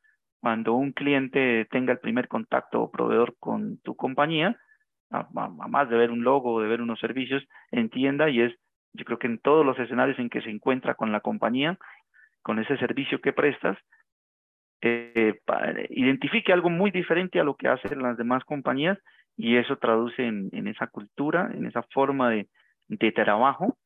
[0.43, 4.57] cuando un cliente tenga el primer contacto o proveedor con tu compañía,
[5.09, 8.53] a, más de ver un logo, de ver unos servicios, entienda y es,
[8.91, 11.77] yo creo que en todos los escenarios en que se encuentra con la compañía,
[12.41, 13.77] con ese servicio que prestas,
[14.83, 18.97] eh, identifique algo muy diferente a lo que hacen las demás compañías
[19.37, 22.47] y eso traduce en, en esa cultura, en esa forma de,
[22.87, 23.77] de trabajo.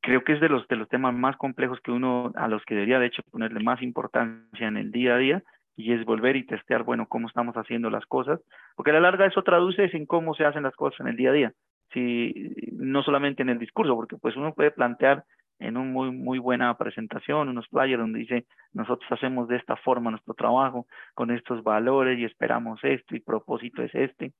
[0.00, 2.74] Creo que es de los, de los temas más complejos que uno, a los que
[2.74, 5.42] debería de hecho ponerle más importancia en el día a día,
[5.76, 8.40] y es volver y testear, bueno, cómo estamos haciendo las cosas,
[8.76, 11.30] porque a la larga eso traduce en cómo se hacen las cosas en el día
[11.30, 11.52] a día,
[11.92, 15.24] si, no solamente en el discurso, porque pues uno puede plantear
[15.58, 20.10] en una muy, muy buena presentación, unos flyers donde dice, nosotros hacemos de esta forma
[20.10, 24.32] nuestro trabajo, con estos valores y esperamos esto y propósito es este.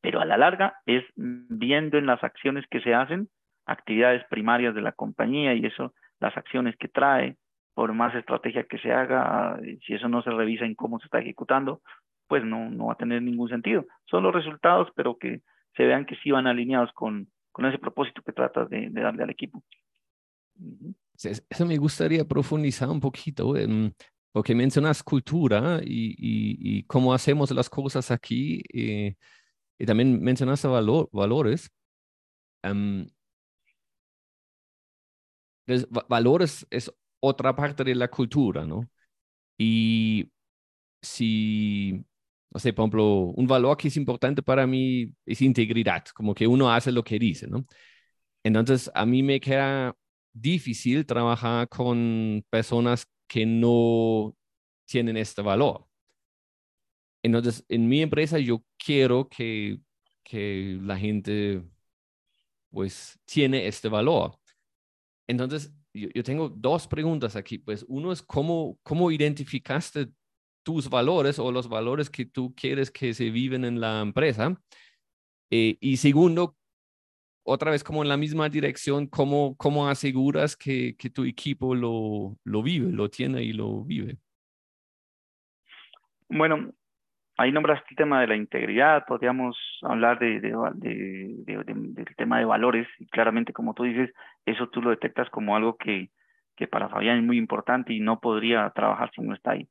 [0.00, 3.28] Pero a la larga es viendo en las acciones que se hacen
[3.66, 7.36] actividades primarias de la compañía y eso, las acciones que trae,
[7.74, 11.18] por más estrategia que se haga, si eso no se revisa en cómo se está
[11.18, 11.80] ejecutando,
[12.26, 13.84] pues no, no va a tener ningún sentido.
[14.06, 15.40] Son los resultados, pero que
[15.76, 19.30] se vean que sí van alineados con, con ese propósito que tratas de, darle al
[19.30, 19.62] equipo.
[21.22, 23.54] Eso me gustaría profundizar un poquito,
[24.32, 29.16] porque mencionas cultura y, y, cómo hacemos las cosas aquí, y, eh,
[29.78, 31.70] y también mencionaste valor, valores.
[32.62, 33.06] Um,
[36.08, 38.88] valores es otra parte de la cultura, ¿no?
[39.58, 40.30] Y
[41.02, 42.04] si,
[42.50, 43.04] no sé, por ejemplo,
[43.36, 47.18] un valor que es importante para mí es integridad, como que uno hace lo que
[47.18, 47.66] dice, ¿no?
[48.44, 49.96] Entonces, a mí me queda
[50.40, 54.36] difícil trabajar con personas que no
[54.86, 55.86] tienen este valor.
[57.22, 59.80] Entonces, en mi empresa yo quiero que,
[60.22, 61.62] que la gente
[62.70, 64.38] pues tiene este valor.
[65.26, 67.58] Entonces, yo, tengo dos preguntas aquí.
[67.58, 70.08] Pues uno es cómo, cómo identificaste
[70.62, 74.60] tus valores o los valores que tú quieres que se viven en la empresa.
[75.50, 76.56] Eh, y segundo,
[77.46, 82.36] otra vez como en la misma dirección, ¿cómo, cómo aseguras que, que tu equipo lo,
[82.44, 84.16] lo vive, lo tiene y lo vive?
[86.28, 86.72] Bueno,
[87.36, 93.06] ahí nombraste el tema de la integridad, podríamos hablar de, del tema de valores, y
[93.06, 94.12] claramente como tú dices,
[94.44, 96.10] eso tú lo detectas como algo que,
[96.56, 99.68] que para Fabián es muy importante y no podría trabajar si no está ahí.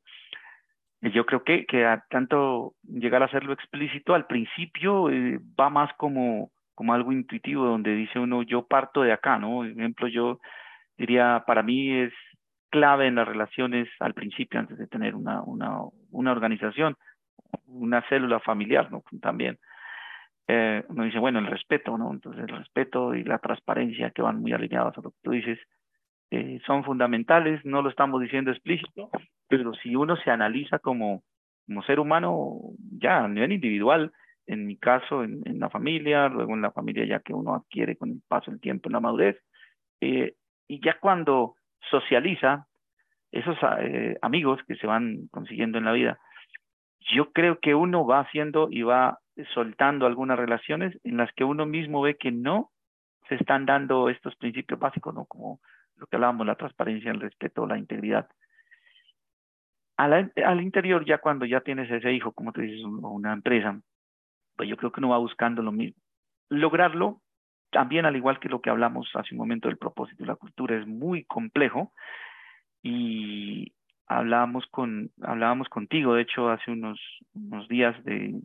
[1.01, 5.93] Yo creo que, que a tanto llegar a hacerlo explícito al principio eh, va más
[5.97, 9.57] como, como algo intuitivo, donde dice uno, yo parto de acá, ¿no?
[9.57, 10.39] Por ejemplo, yo
[10.97, 12.13] diría, para mí es
[12.69, 15.79] clave en las relaciones al principio, antes de tener una, una,
[16.11, 16.95] una organización,
[17.67, 19.03] una célula familiar, ¿no?
[19.21, 19.57] También.
[20.47, 22.11] Eh, uno dice, bueno, el respeto, ¿no?
[22.11, 25.59] Entonces el respeto y la transparencia que van muy alineados a lo que tú dices
[26.31, 29.09] eh, son fundamentales, no lo estamos diciendo explícito,
[29.47, 31.23] pero si uno se analiza como,
[31.65, 32.59] como ser humano,
[32.99, 34.11] ya a nivel individual,
[34.47, 37.97] en mi caso, en, en, la familia, luego en la familia ya que uno adquiere
[37.97, 39.37] con el paso del tiempo en la madurez,
[40.01, 40.35] eh,
[40.67, 41.55] y ya cuando
[41.89, 42.67] socializa,
[43.31, 46.19] esos eh, amigos que se van consiguiendo en la vida,
[47.13, 49.19] yo creo que uno va haciendo y va
[49.53, 52.71] soltando algunas relaciones en las que uno mismo ve que no
[53.27, 55.25] se están dando estos principios básicos, ¿no?
[55.25, 55.59] Como
[55.97, 58.27] lo que hablábamos, la transparencia, el respeto, la integridad.
[59.97, 63.79] Al, al interior, ya cuando ya tienes ese hijo, como te dices, una empresa,
[64.55, 66.01] pues yo creo que uno va buscando lo mismo.
[66.49, 67.21] Lograrlo,
[67.71, 70.77] también al igual que lo que hablamos hace un momento del propósito y la cultura,
[70.77, 71.91] es muy complejo
[72.81, 73.73] y,
[74.07, 76.99] hablábamos con hablábamos contigo de hecho hace unos
[77.33, 78.39] unos días de,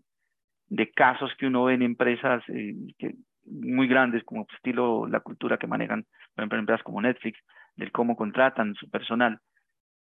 [0.69, 5.59] de casos que uno ve en empresas eh, que, muy grandes como estilo la cultura
[5.59, 7.39] que manejan por ejemplo empresas como Netflix
[7.77, 9.39] del cómo contratan su personal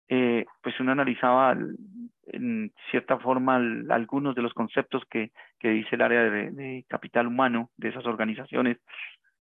[0.09, 1.57] eh, pues uno analizaba
[2.33, 3.55] en cierta forma
[3.89, 8.05] algunos de los conceptos que, que dice el área de, de, capital humano de esas
[8.05, 8.77] organizaciones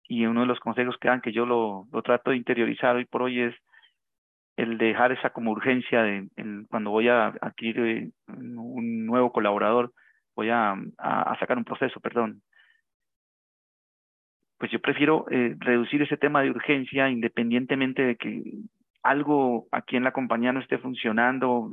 [0.09, 3.05] y uno de los consejos que dan que yo lo, lo trato de interiorizar hoy
[3.05, 3.55] por hoy es
[4.57, 6.29] el dejar esa como urgencia de
[6.69, 9.93] cuando voy a adquirir eh, un nuevo colaborador,
[10.35, 12.43] voy a, a, sacar un proceso, perdón.
[14.59, 18.43] Pues yo prefiero eh, reducir ese tema de urgencia independientemente de que
[19.03, 21.71] algo aquí en la compañía no esté funcionando,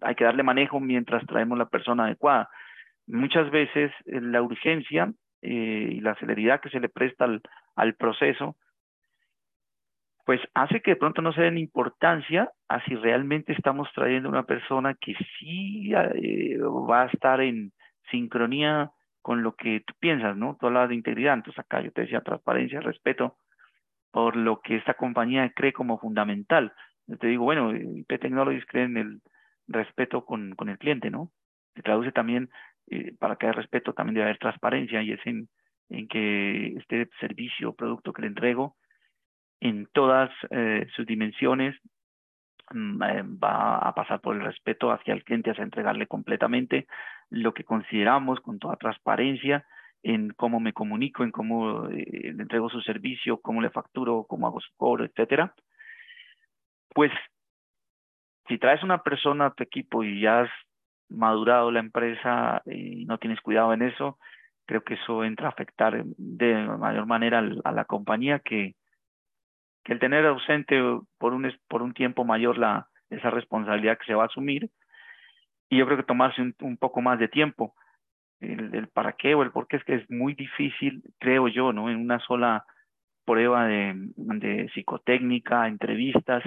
[0.00, 2.48] hay que darle manejo mientras traemos la persona adecuada.
[3.06, 7.40] Muchas veces eh, la urgencia y la celeridad que se le presta al,
[7.76, 8.56] al proceso
[10.28, 14.42] pues hace que de pronto no se den importancia a si realmente estamos trayendo una
[14.42, 17.72] persona que sí eh, va a estar en
[18.10, 18.90] sincronía
[19.22, 20.58] con lo que tú piensas, ¿no?
[20.60, 23.36] Tú hablabas de integridad, entonces acá yo te decía transparencia, respeto
[24.10, 26.74] por lo que esta compañía cree como fundamental.
[27.06, 29.22] Yo te digo, bueno, IP Technologies cree en el
[29.68, 31.30] respeto con, con el cliente, ¿no?
[31.74, 32.50] Se traduce también,
[32.88, 35.48] eh, para que haya respeto, también debe haber transparencia y es en,
[35.90, 38.76] en que este servicio o producto que le entrego
[39.60, 41.76] en todas eh, sus dimensiones
[42.70, 46.86] mm, eh, va a pasar por el respeto hacia el cliente, hacia entregarle completamente
[47.30, 49.66] lo que consideramos con toda transparencia
[50.02, 54.60] en cómo me comunico, en cómo le entrego su servicio, cómo le facturo, cómo hago
[54.60, 55.54] su cobro, etcétera.
[56.94, 57.10] Pues
[58.48, 60.50] si traes una persona a tu equipo y ya has
[61.08, 64.18] madurado la empresa y no tienes cuidado en eso,
[64.66, 68.74] creo que eso entra a afectar de mayor manera a la compañía que,
[69.84, 70.78] el tener ausente
[71.16, 74.68] por un, tiempo mayor la, esa responsabilidad que se va a asumir.
[75.70, 77.74] Y yo creo que tomarse un, poco más de tiempo.
[78.38, 81.88] El, para qué o el por qué es que es muy difícil, creo yo, ¿no?
[81.88, 82.66] En una sola
[83.24, 86.44] prueba de psicotécnica, entrevistas,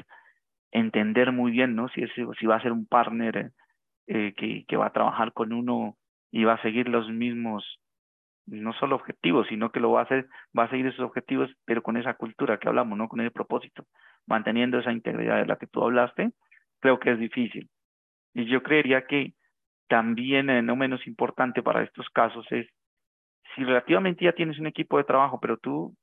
[0.71, 1.89] entender muy bien, ¿no?
[1.89, 3.51] Si, es, si va a ser un partner
[4.07, 5.97] eh, que, que va a trabajar con uno
[6.31, 7.79] y va a seguir los mismos,
[8.47, 11.83] no solo objetivos, sino que lo va a hacer, va a seguir esos objetivos, pero
[11.83, 13.07] con esa cultura que hablamos, ¿no?
[13.07, 13.85] Con ese propósito,
[14.25, 16.31] manteniendo esa integridad de la que tú hablaste,
[16.79, 17.69] creo que es difícil.
[18.33, 19.33] Y yo creería que
[19.87, 22.67] también, eh, no menos importante para estos casos, es
[23.55, 25.95] si relativamente ya tienes un equipo de trabajo, pero tú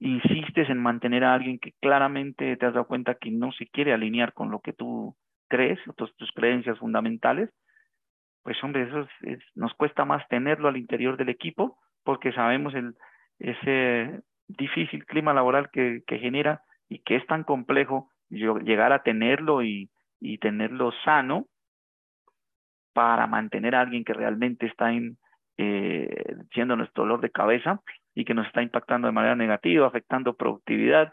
[0.00, 3.92] insistes en mantener a alguien que claramente te has dado cuenta que no se quiere
[3.92, 5.16] alinear con lo que tú
[5.48, 7.50] crees, tus, tus creencias fundamentales,
[8.42, 9.08] pues hombre, eso
[9.54, 12.94] nos cuesta más tenerlo al interior del equipo porque sabemos el,
[13.38, 19.62] ese difícil clima laboral que, que genera y que es tan complejo llegar a tenerlo
[19.62, 21.46] y, y tenerlo sano
[22.92, 25.16] para mantener a alguien que realmente está en,
[25.56, 27.80] eh, siendo nuestro dolor de cabeza,
[28.14, 31.12] y que nos está impactando de manera negativa, afectando productividad,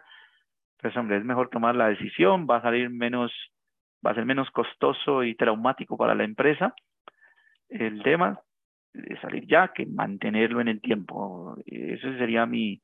[0.77, 3.31] pues hombre, es mejor tomar la decisión, va a salir menos,
[4.05, 6.73] va a ser menos costoso y traumático para la empresa
[7.71, 8.39] el tema
[8.93, 11.55] de salir ya que mantenerlo en el tiempo.
[11.65, 12.81] Ese sería mi,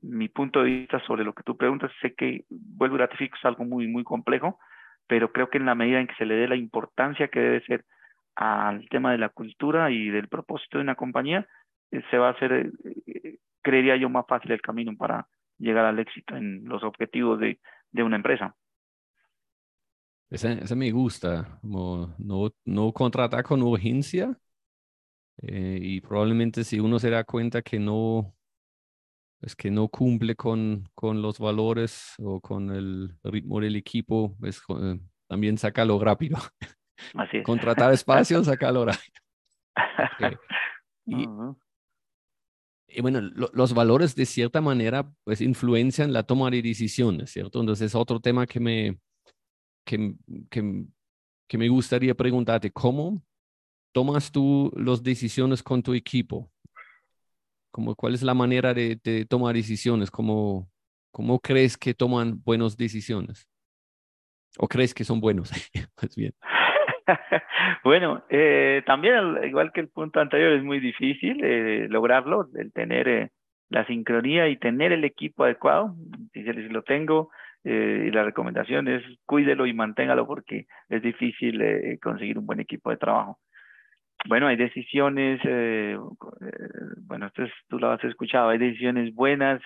[0.00, 1.90] mi punto de vista sobre lo que tú preguntas.
[2.00, 4.58] Sé que, vuelvo y ratifico, es algo muy, muy complejo,
[5.06, 7.64] pero creo que en la medida en que se le dé la importancia que debe
[7.64, 7.84] ser
[8.36, 11.46] al tema de la cultura y del propósito de una compañía,
[12.10, 12.72] se va a hacer,
[13.06, 15.26] eh, creería yo, más fácil el camino para
[15.58, 18.54] llegar al éxito en los objetivos de, de una empresa.
[20.30, 24.34] Esa, esa, me gusta, como no, no contratar con urgencia
[25.42, 28.34] eh, y probablemente si uno se da cuenta que no,
[29.42, 34.62] es que no cumple con, con los valores o con el ritmo del equipo, pues
[35.28, 36.38] también sácalo rápido.
[37.14, 37.44] Así es.
[37.44, 39.22] Contratar espacio, sácalo rápido.
[41.04, 41.26] Y, y
[43.00, 47.60] bueno, los valores de cierta manera pues influencian la toma de decisiones, ¿cierto?
[47.60, 48.98] Entonces es otro tema que me,
[49.84, 50.14] que,
[50.50, 53.22] que, me gustaría preguntarte, ¿cómo
[53.92, 56.50] tomas tú las decisiones con tu equipo?
[57.70, 60.10] Como, ¿Cuál es la manera de, de tomar decisiones?
[60.10, 60.70] ¿Cómo,
[61.10, 63.48] ¿Cómo crees que toman buenas decisiones?
[64.58, 65.50] ¿O crees que son buenos?
[65.94, 66.34] pues bien.
[67.84, 73.08] bueno, eh, también, igual que el punto anterior, es muy difícil eh, lograrlo, el tener
[73.08, 73.30] eh,
[73.68, 75.94] la sincronía y tener el equipo adecuado.
[76.32, 77.30] Si lo tengo,
[77.64, 81.62] y la recomendación es cuídelo y manténgalo porque es difícil
[82.02, 83.38] conseguir un buen equipo de trabajo.
[84.28, 85.40] Bueno, hay decisiones,
[87.06, 87.30] bueno,
[87.68, 89.62] tú lo has escuchado, hay decisiones buenas,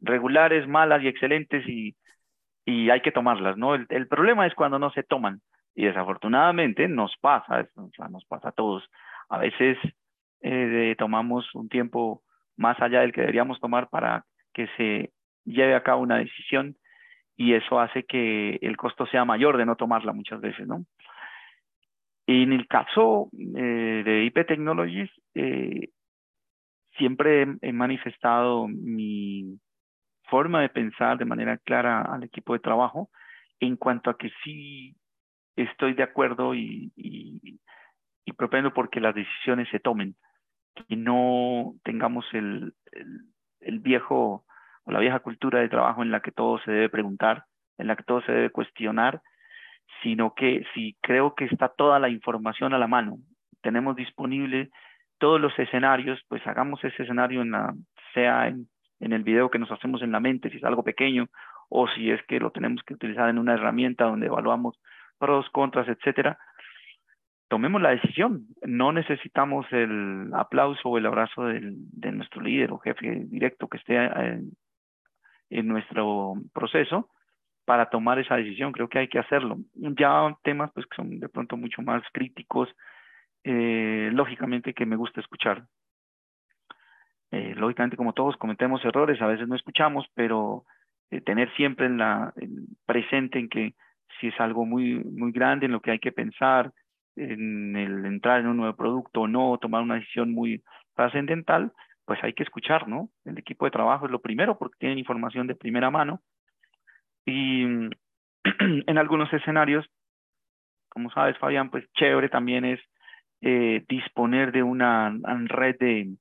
[0.00, 1.94] regulares, malas y excelentes y,
[2.64, 3.76] y hay que tomarlas, ¿no?
[3.76, 5.40] El, el problema es cuando no se toman.
[5.76, 8.82] Y desafortunadamente nos pasa, o sea, nos pasa a todos.
[9.28, 9.78] A veces
[10.40, 12.22] eh, tomamos un tiempo
[12.56, 15.12] más allá del que deberíamos tomar para que se
[15.44, 16.76] lleve a cabo una decisión
[17.36, 20.86] y eso hace que el costo sea mayor de no tomarla muchas veces, ¿no?
[22.26, 25.90] En el caso eh, de IP Technologies, eh,
[26.96, 29.60] siempre he manifestado mi
[30.24, 33.10] forma de pensar de manera clara al equipo de trabajo
[33.60, 34.96] en cuanto a que sí
[35.56, 37.58] estoy de acuerdo y, y,
[38.24, 40.14] y propendo porque las decisiones se tomen,
[40.74, 42.74] que no tengamos el,
[43.60, 44.44] el, viejo
[44.84, 47.44] o la vieja cultura de trabajo en la que todo se debe preguntar,
[47.78, 49.22] en la que todo se debe cuestionar,
[50.02, 53.18] sino que si creo que está toda la información a la mano,
[53.62, 54.70] tenemos disponible
[55.18, 57.74] todos los escenarios, pues hagamos ese escenario en la,
[58.12, 61.28] sea en el video que nos hacemos en la mente, si es algo pequeño,
[61.68, 64.78] o si es que lo tenemos que utilizar en una herramienta donde evaluamos
[65.18, 66.38] pros, contras, etcétera,
[67.48, 68.46] tomemos la decisión.
[68.62, 73.78] No necesitamos el aplauso o el abrazo del, de nuestro líder o jefe directo que
[73.78, 74.52] esté en,
[75.50, 77.08] en nuestro proceso,
[77.66, 79.58] para tomar esa decisión, creo que hay que hacerlo.
[79.74, 82.68] Ya temas pues que son de pronto mucho más críticos,
[83.44, 85.64] eh, lógicamente que me gusta escuchar.
[87.32, 90.64] Eh, lógicamente como todos cometemos errores, a veces no escuchamos, pero
[91.10, 92.32] eh, tener siempre en la
[92.86, 93.74] presente en que
[94.20, 96.72] si es algo muy muy grande en lo que hay que pensar,
[97.16, 100.62] en el entrar en un nuevo producto o no, tomar una decisión muy
[100.94, 101.72] trascendental,
[102.04, 103.08] pues hay que escuchar, ¿no?
[103.24, 106.20] El equipo de trabajo es lo primero porque tienen información de primera mano
[107.26, 107.64] y
[108.86, 109.86] en algunos escenarios,
[110.88, 112.80] como sabes, Fabián, pues chévere también es
[113.42, 115.14] eh, disponer de una
[115.46, 116.16] red de,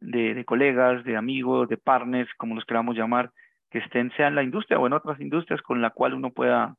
[0.00, 3.30] de, colegas, de amigos, de partners, como los queramos llamar,
[3.70, 6.76] que estén, sea en la industria o en otras industrias, con la cual uno pueda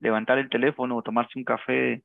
[0.00, 2.02] levantar el teléfono o tomarse un café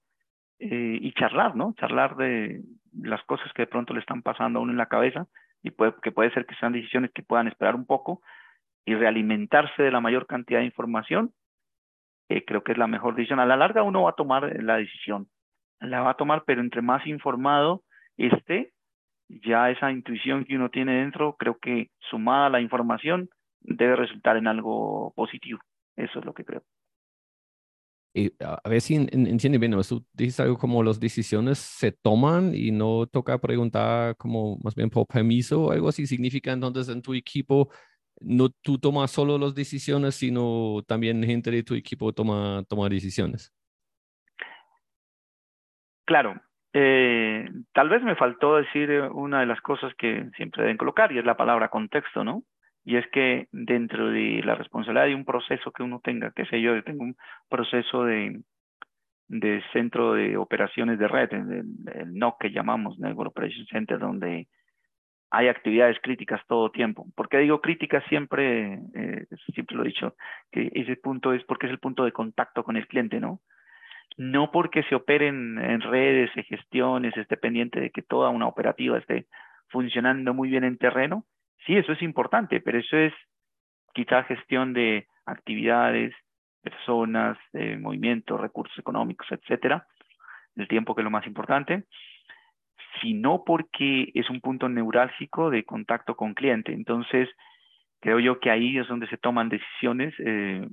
[0.60, 1.74] eh, y charlar, ¿no?
[1.80, 2.62] Charlar de
[3.02, 5.28] las cosas que de pronto le están pasando a uno en la cabeza
[5.62, 8.22] y puede, que puede ser que sean decisiones que puedan esperar un poco
[8.86, 11.34] y realimentarse de la mayor cantidad de información,
[12.30, 13.40] eh, creo que es la mejor decisión.
[13.40, 15.28] A la larga uno va a tomar la decisión,
[15.80, 17.84] la va a tomar, pero entre más informado
[18.18, 18.74] esté,
[19.30, 23.30] ya esa intuición que uno tiene dentro, creo que sumada a la información,
[23.62, 25.60] debe resultar en algo positivo.
[25.96, 26.64] Eso es lo que creo.
[28.16, 32.70] Y a ver si entiende bien, tú dices algo como las decisiones se toman y
[32.72, 37.16] no toca preguntar como más bien por permiso o algo así, significa entonces en tu
[37.16, 37.70] equipo
[38.22, 43.52] no tú tomas solo las decisiones, sino también gente de tu equipo toma, toma decisiones.
[46.06, 46.40] Claro,
[46.74, 51.20] eh, tal vez me faltó decir una de las cosas que siempre deben colocar y
[51.20, 52.44] es la palabra contexto, ¿no?
[52.86, 56.62] Y es que dentro de la responsabilidad de un proceso que uno tenga, qué sé
[56.62, 57.16] yo, yo tengo un
[57.50, 58.42] proceso de,
[59.28, 64.48] de centro de operaciones de red, el, el NOC que llamamos Network Operation Center, donde
[65.34, 67.08] hay actividades críticas todo tiempo.
[67.16, 68.80] ¿Por qué digo críticas siempre?
[68.94, 70.16] Eh, siempre lo he dicho,
[70.52, 73.42] que ese punto es porque es el punto de contacto con el cliente, ¿no?
[74.16, 79.00] No porque se operen en redes, en gestiones, esté pendiente de que toda una operativa
[79.00, 79.26] esté
[79.70, 81.26] funcionando muy bien en terreno.
[81.66, 83.14] Sí, eso es importante, pero eso es
[83.94, 86.14] quizá gestión de actividades,
[86.62, 89.88] personas, de movimientos, recursos económicos, etcétera.
[90.56, 91.86] El tiempo que es lo más importante
[93.02, 96.74] sino porque es un punto neurálgico de contacto con cliente.
[96.74, 97.30] Entonces,
[98.00, 100.68] creo yo que ahí es donde se toman decisiones eh,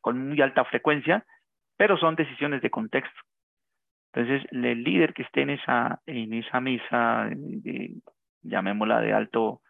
[0.00, 1.24] con muy alta frecuencia,
[1.76, 3.20] pero son decisiones de contexto.
[4.12, 7.94] Entonces, el líder que esté en esa, en esa mesa, de,
[8.44, 9.60] llamémosla de alto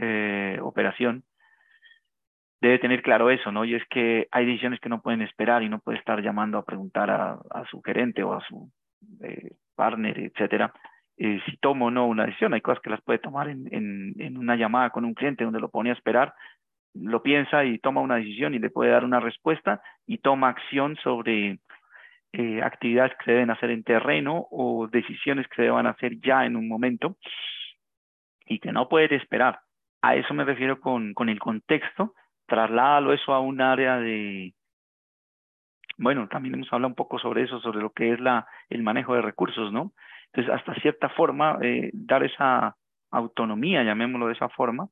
[0.00, 1.24] eh, operación,
[2.60, 3.64] debe tener claro eso, ¿no?
[3.64, 6.64] Y es que hay decisiones que no pueden esperar y no puede estar llamando a
[6.64, 8.70] preguntar a, su gerente o a su
[9.22, 10.72] eh, partner, etcétera,
[11.16, 12.54] eh, si tomo o no una decisión.
[12.54, 15.90] Hay cosas que las puede tomar en, una llamada con un cliente donde lo pone
[15.90, 16.34] a esperar,
[16.94, 20.96] lo piensa y toma una decisión y le puede dar una respuesta y toma acción
[20.96, 21.58] sobre
[22.62, 26.56] actividades que se deben hacer en terreno o decisiones que se deban hacer ya en
[26.56, 27.16] un momento
[28.46, 29.60] y que no puede esperar.
[30.02, 32.14] A eso me refiero con, con el contexto.
[32.46, 34.54] Trasládalo eso a un área de,
[35.98, 39.14] bueno, también hemos hablado un poco sobre eso, sobre lo que es la, el manejo
[39.14, 39.92] de recursos, ¿no?
[40.32, 42.76] Entonces, hasta cierta forma, eh, dar esa
[43.10, 44.88] autonomía, llamémoslo de esa forma,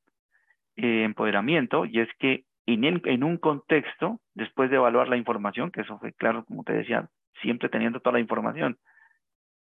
[0.76, 5.82] eh, empoderamiento, y es que en, en un contexto, después de evaluar la información, que
[5.82, 7.08] eso fue claro, como te decía,
[7.42, 8.78] siempre teniendo toda la información,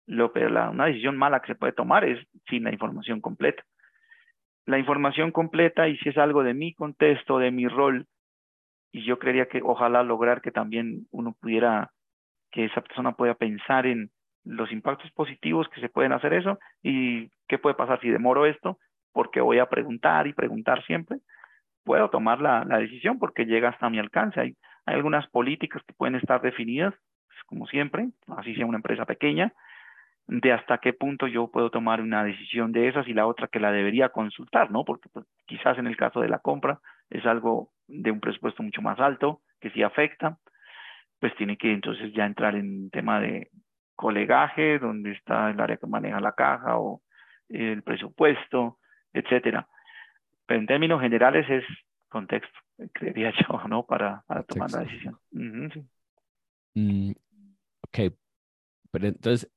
[0.06, 3.62] lo que la, una decisión mala que se puede tomar es sin la información completa.
[4.66, 8.06] La información completa, y si es algo de mi contexto, de mi rol,
[8.92, 11.90] y yo creería que ojalá lograr que también uno pudiera,
[12.50, 14.10] que esa persona pueda pensar en
[14.44, 18.78] los impactos positivos que se pueden hacer eso y qué puede pasar si demoro esto,
[19.12, 21.18] porque voy a preguntar y preguntar siempre,
[21.82, 24.40] puedo tomar la, la decisión porque llega hasta mi alcance.
[24.40, 24.56] Hay,
[24.86, 26.94] hay algunas políticas que pueden estar definidas,
[27.26, 29.52] pues, como siempre, así sea una empresa pequeña,
[30.26, 33.60] de hasta qué punto yo puedo tomar una decisión de esas y la otra que
[33.60, 34.84] la debería consultar, ¿no?
[34.84, 38.80] Porque pues, quizás en el caso de la compra es algo de un presupuesto mucho
[38.80, 40.38] más alto, que sí afecta,
[41.20, 43.50] pues tiene que entonces ya entrar en tema de
[43.94, 47.02] colegaje, donde está el área que maneja la caja o
[47.48, 48.78] el presupuesto,
[49.12, 49.68] etcétera.
[50.46, 51.64] Pero en términos generales es
[52.08, 52.58] contexto,
[52.92, 53.84] creería yo, ¿no?
[53.84, 55.18] Para, para tomar la decisión.
[56.74, 57.12] Mm,
[57.82, 58.14] ok,
[58.90, 59.50] pero entonces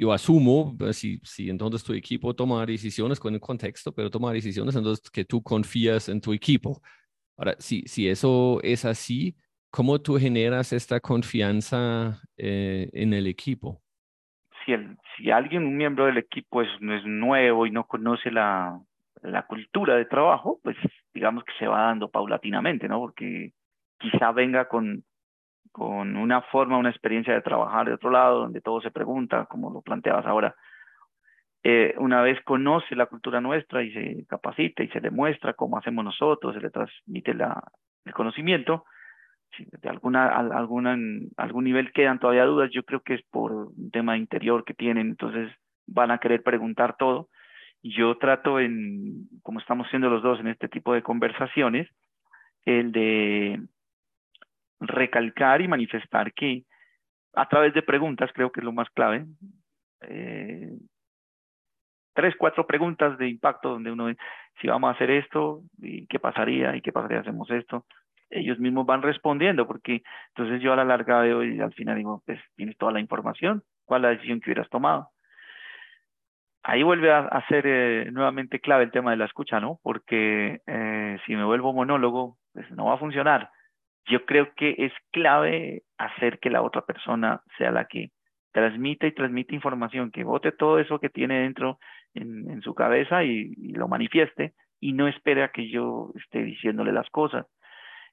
[0.00, 4.32] yo asumo, pues, si, si entonces tu equipo toma decisiones con el contexto, pero toma
[4.32, 6.80] decisiones, entonces que tú confías en tu equipo.
[7.36, 9.36] Ahora, si, si eso es así,
[9.70, 13.82] ¿cómo tú generas esta confianza eh, en el equipo?
[14.64, 18.80] Si, el, si alguien, un miembro del equipo es, es nuevo y no conoce la,
[19.20, 20.78] la cultura de trabajo, pues
[21.12, 23.00] digamos que se va dando paulatinamente, ¿no?
[23.00, 23.52] Porque
[23.98, 25.04] quizá venga con,
[25.72, 29.70] con una forma, una experiencia de trabajar de otro lado, donde todo se pregunta, como
[29.70, 30.54] lo planteabas ahora.
[31.62, 35.76] Eh, una vez conoce la cultura nuestra y se capacita y se le muestra cómo
[35.76, 38.84] hacemos nosotros, se le transmite el conocimiento,
[39.56, 40.96] si de alguna, alguna,
[41.36, 45.08] algún nivel quedan todavía dudas, yo creo que es por un tema interior que tienen,
[45.08, 45.52] entonces
[45.86, 47.28] van a querer preguntar todo.
[47.82, 51.88] Yo trato en, como estamos siendo los dos en este tipo de conversaciones,
[52.64, 53.60] el de
[54.80, 56.64] recalcar y manifestar que
[57.34, 59.26] a través de preguntas, creo que es lo más clave,
[60.02, 60.72] eh,
[62.14, 64.12] tres, cuatro preguntas de impacto donde uno,
[64.60, 66.74] si vamos a hacer esto, ¿y qué pasaría?
[66.76, 67.86] ¿Y qué pasaría si hacemos esto?
[68.30, 72.22] Ellos mismos van respondiendo, porque entonces yo a la larga veo y al final digo,
[72.26, 75.08] pues tienes toda la información, ¿cuál es la decisión que hubieras tomado?
[76.62, 79.80] Ahí vuelve a, ser eh, nuevamente clave el tema de la escucha, ¿no?
[79.82, 83.50] Porque eh, si me vuelvo monólogo, pues no va a funcionar.
[84.06, 88.10] Yo creo que es clave hacer que la otra persona sea la que
[88.52, 91.78] transmita y transmite información, que vote todo eso que tiene dentro
[92.14, 97.08] en, su cabeza y, lo manifieste y no espere a que yo esté diciéndole las
[97.10, 97.46] cosas.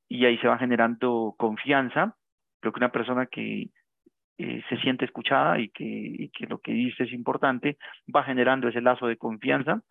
[0.08, 2.16] Y ahí se va generando confianza.
[2.60, 3.70] Creo que una persona que
[4.38, 7.78] eh, se siente escuchada y que, lo que dice es importante,
[8.14, 9.82] va generando ese lazo de confianza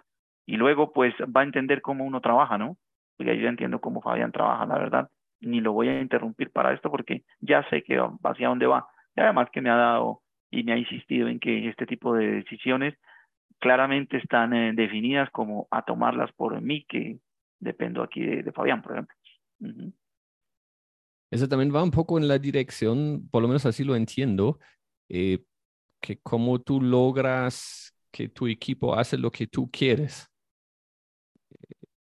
[0.47, 2.77] y luego pues va a entender cómo uno trabaja, ¿no?
[3.17, 5.09] Porque yo entiendo cómo Fabián trabaja, la verdad.
[5.47, 8.89] Ni lo voy a interrumpir para esto porque ya sé que hacia dónde va.
[9.15, 12.27] Y además que me ha dado y me ha insistido en que este tipo de
[12.33, 12.95] decisiones
[13.59, 17.19] claramente están eh, definidas como a tomarlas por mí, que
[17.59, 19.17] dependo aquí de, Fabián, por ejemplo.
[21.31, 24.59] Eso también va un poco en la dirección, por lo menos así lo entiendo,
[25.09, 25.45] eh,
[26.01, 30.31] que cómo tú logras que tu equipo hace lo que tú quieres.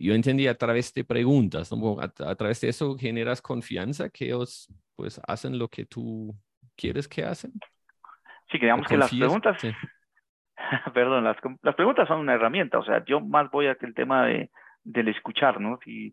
[0.03, 5.21] Yo entendí a través de preguntas, a, través de eso generas confianza que ellos pues
[5.29, 6.35] hacen lo que tú
[6.77, 7.53] quieres que hacen.
[8.51, 9.63] Sí, digamos que las preguntas,
[10.93, 13.95] perdón, las, las, preguntas son una herramienta, o sea, yo más voy a que el
[13.95, 14.51] tema de,
[14.83, 15.79] del escuchar, ¿no?
[15.85, 16.13] Si,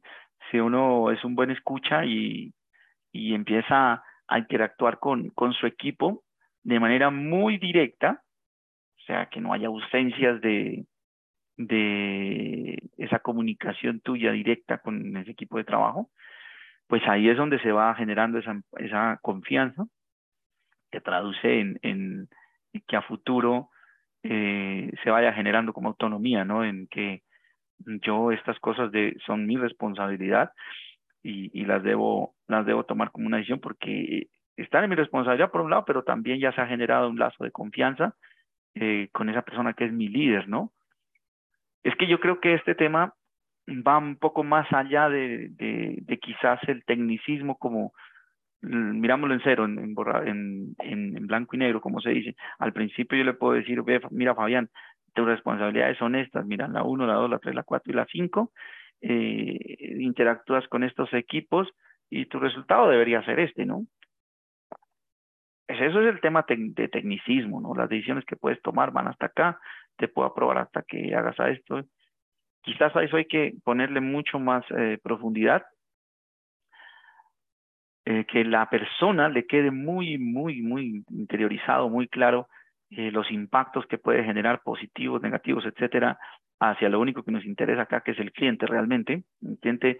[0.52, 2.54] si uno es un buen escucha y,
[3.12, 6.24] y empieza a interactuar con, con su equipo
[6.62, 8.22] de manera muy directa,
[9.00, 10.86] o sea, que no haya ausencias de,
[11.60, 16.10] de esa comunicación tuya directa con ese equipo de trabajo,
[16.88, 19.86] pues ahí es donde se va generando esa, confianza
[20.90, 22.30] que traduce en,
[22.88, 23.70] que a futuro
[24.24, 26.64] eh, se vaya generando como autonomía, ¿no?
[26.64, 27.24] En que
[27.78, 30.54] yo estas cosas de, son mi responsabilidad
[31.22, 35.52] y, y, las, debo, las debo tomar como una decisión porque están en mi responsabilidad
[35.52, 38.16] por un lado, pero también ya se ha generado un lazo de confianza
[38.76, 40.72] eh, con esa persona que es mi líder, ¿no?
[41.84, 43.14] Es que yo creo que este tema
[43.68, 45.52] va un poco más allá de,
[46.22, 47.94] quizás el tecnicismo como,
[48.62, 52.36] mirámoslo en cero, en, blanco y negro, como se dice.
[52.58, 54.70] Al principio yo le puedo decir, mira Fabián,
[55.14, 58.06] tus responsabilidades son estas, mira la 1, la 2, la 3, la 4 y la
[58.06, 58.52] 5,
[59.02, 61.70] eh, interactúas con estos equipos
[62.10, 63.86] y tu resultado debería ser este, ¿no?
[65.68, 67.76] Eso es el tema de tecnicismo, ¿no?
[67.76, 69.60] Las decisiones que puedes tomar van hasta acá,
[70.00, 71.82] te puedo aprobar hasta que hagas a esto.
[72.62, 75.64] Quizás a eso hay que ponerle mucho más eh, profundidad
[78.06, 82.48] eh, que la persona le quede muy, muy, muy interiorizado, muy claro
[82.90, 86.18] eh, los impactos que puede generar positivos, negativos, etcétera,
[86.60, 90.00] hacia lo único que nos interesa acá, que es el cliente realmente, el cliente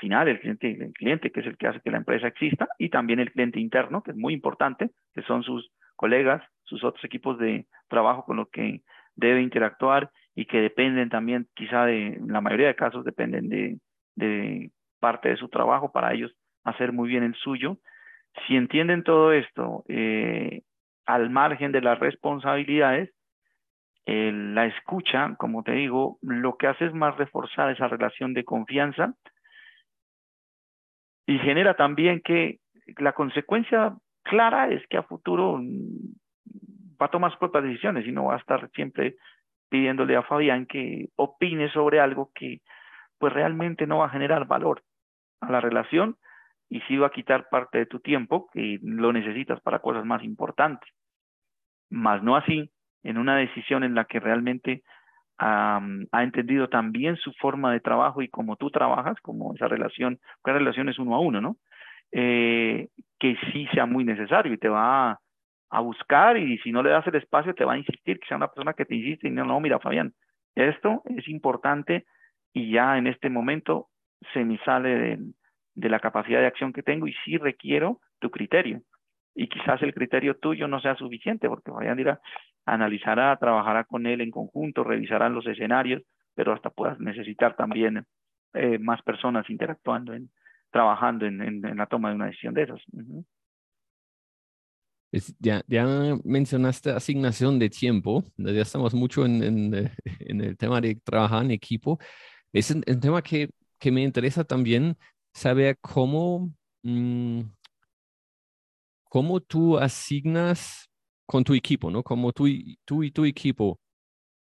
[0.00, 2.88] final, el cliente, el cliente que es el que hace que la empresa exista, y
[2.88, 7.38] también el cliente interno, que es muy importante, que son sus colegas, sus otros equipos
[7.38, 8.82] de trabajo con los que
[9.16, 14.70] debe interactuar y que dependen también, quizá de, en la mayoría de casos, dependen de,
[15.00, 16.32] parte de su trabajo para ellos
[16.64, 17.78] hacer muy bien el suyo.
[18.46, 20.62] Si entienden todo esto eh,
[21.06, 23.10] al margen de las responsabilidades,
[24.06, 29.14] la escucha, como te digo, lo que hace es más reforzar esa relación de confianza
[31.26, 32.58] y genera también que
[32.98, 35.60] la consecuencia clara es que a futuro
[37.00, 39.16] va a tomar propias decisiones y no va a estar siempre
[39.68, 42.60] pidiéndole a Fabián que opine sobre algo que
[43.18, 44.82] pues realmente no va a generar valor
[45.40, 46.16] a la relación
[46.68, 50.22] y sí va a quitar parte de tu tiempo que lo necesitas para cosas más
[50.22, 50.88] importantes.
[51.90, 52.70] Más no así
[53.02, 54.82] en una decisión en la que realmente
[55.38, 55.80] ha
[56.22, 60.88] entendido también su forma de trabajo y cómo tú trabajas, como esa relación, que relación
[60.88, 61.56] es uno a uno, ¿no?
[62.12, 62.88] Eh,
[63.18, 65.20] que sí sea muy necesario y te va a,
[65.74, 68.36] a, buscar y si no le das el espacio te va a insistir que sea
[68.36, 70.12] una persona que te insiste y no, no, mira Fabián,
[70.54, 72.04] esto es importante
[72.52, 73.88] y ya en este momento
[74.32, 75.18] se me sale
[75.74, 78.80] de la capacidad de acción que tengo y sí requiero tu criterio.
[79.34, 82.20] Y quizás el criterio tuyo no sea suficiente porque ir a
[82.66, 86.02] analizará, trabajará con él en conjunto, revisarán los escenarios,
[86.34, 88.06] pero hasta puedas necesitar también
[88.54, 90.14] eh, más personas interactuando,
[90.70, 92.80] trabajando en, en, la toma de una decisión de esas.
[95.38, 95.62] Ya,
[96.24, 99.42] mencionaste asignación de tiempo, ya estamos mucho en,
[100.20, 101.98] en, el tema de trabajar en equipo.
[102.52, 104.96] Es un, tema que, que, me interesa también
[105.32, 106.52] saber cómo,
[106.82, 107.42] mm,
[109.08, 110.88] cómo tú asignas
[111.26, 112.02] con tu equipo, ¿no?
[112.02, 112.46] Como tú,
[112.84, 113.78] tú y tu equipo,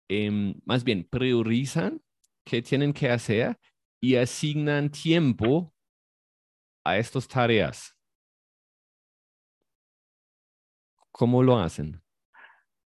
[0.08, 2.00] em, más bien priorizan
[2.44, 3.58] qué tienen que hacer
[4.00, 5.72] y asignan tiempo
[6.84, 7.93] a estas tareas.
[11.14, 12.00] ¿Cómo lo hacen?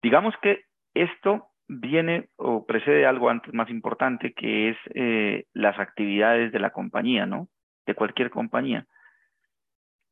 [0.02, 6.50] Digamos que esto viene o precede algo antes más importante que es eh, las actividades
[6.50, 7.48] de la compañía, ¿no?
[7.86, 8.86] De cualquier compañía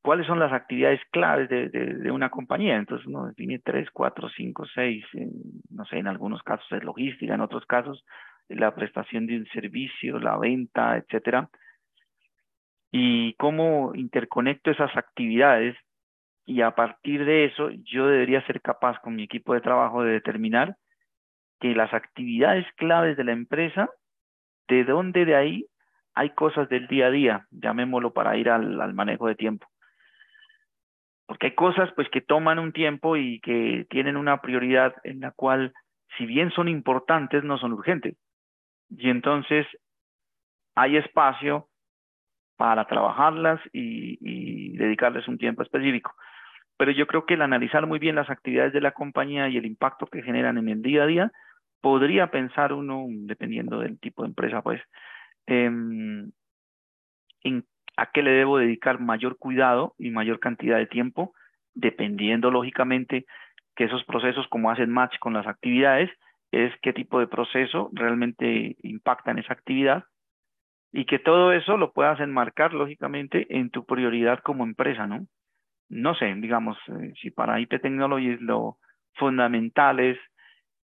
[0.07, 2.77] cuáles son las actividades claves de, una compañía.
[2.77, 5.05] Entonces uno define tres, cuatro, cinco, seis,
[5.69, 8.05] no sé, en algunos casos es logística, en otros casos
[8.49, 11.51] la prestación de un servicio, la venta, etcétera.
[12.93, 15.77] Y cómo interconecto esas actividades
[16.47, 20.13] y a partir de eso yo debería ser capaz con mi equipo de trabajo de
[20.13, 20.77] determinar
[21.61, 23.91] que las actividades claves de la empresa,
[24.69, 25.67] de dónde de ahí
[26.15, 29.67] hay cosas del día a día, llamémoslo para ir al manejo de tiempo
[31.27, 35.33] porque hay cosas pues que toman un tiempo y que tienen una prioridad en la
[35.33, 35.75] cual
[36.17, 38.17] si bien son importantes no son urgentes
[38.89, 39.67] y entonces
[40.77, 41.69] hay espacio
[42.57, 46.15] para trabajarlas y, y, dedicarles un tiempo específico.
[46.79, 49.67] Pero yo creo que el analizar muy bien las actividades de la compañía y el
[49.67, 51.33] impacto que generan en el día a día,
[51.81, 54.81] podría pensar uno, dependiendo del tipo de empresa, pues,
[55.47, 56.33] en
[57.97, 61.33] a qué le debo dedicar mayor cuidado y mayor cantidad de tiempo,
[61.75, 63.25] dependiendo lógicamente
[63.75, 66.11] que esos procesos, como hacen match con las actividades,
[66.53, 70.05] es qué tipo de proceso realmente impacta en esa actividad
[70.93, 75.27] y que todo eso lo puedas enmarcar lógicamente en tu prioridad como empresa, ¿no?
[75.89, 78.79] No sé, digamos, eh, si para IP Technologies lo
[79.15, 80.19] fundamental es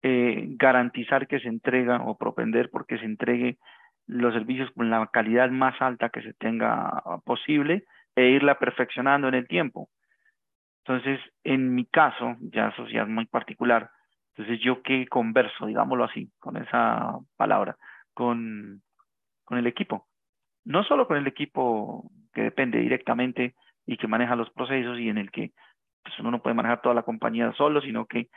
[0.03, 3.59] eh, garantizar que se entrega o propender porque se entregue
[4.07, 7.85] los servicios con la calidad más alta que se tenga posible
[8.17, 9.89] e irla perfeccionando en el tiempo.
[10.85, 13.91] Entonces, en mi caso, ya eso ya es muy particular,
[14.35, 17.77] entonces yo que converso, digámoslo así, con esa palabra,
[18.15, 18.83] con,
[19.45, 20.09] con el equipo.
[20.65, 23.55] No solo con el equipo que depende directamente
[23.87, 25.53] y que maneja los procesos y en el que
[26.03, 28.29] pues, uno no puede manejar toda la compañía solo, sino que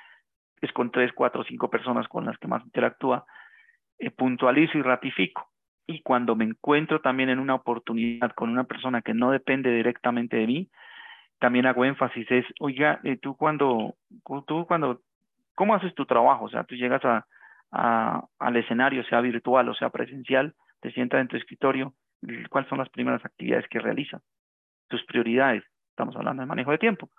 [0.62, 3.26] es con tres, cuatro, cinco personas con las que más interactúa,
[4.00, 5.50] eh, puntualizo y ratifico
[5.88, 10.38] y cuando me encuentro también en una oportunidad con una persona que no depende directamente
[10.38, 10.70] de mí,
[11.40, 13.96] también hago énfasis es, oiga, eh, tú cuando,
[14.48, 15.02] tú cuando,
[15.54, 16.46] ¿cómo haces tu trabajo?
[16.46, 17.26] O sea, tú llegas a,
[18.40, 21.94] al escenario, sea virtual o sea presencial, te sientas en tu escritorio,
[22.50, 24.22] ¿cuáles son las primeras actividades que realizas?
[24.88, 25.64] Tus prioridades.
[25.90, 27.10] Estamos hablando de manejo de tiempo.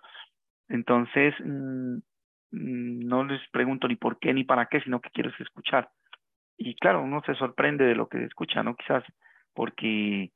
[0.68, 1.96] Entonces, mm,
[2.52, 5.88] mm, no les pregunto ni por qué ni para qué, sino que quieres escuchar
[6.56, 8.74] y claro, uno se sorprende de lo que escucha, ¿no?
[8.76, 9.04] Quizás
[9.54, 10.30] porque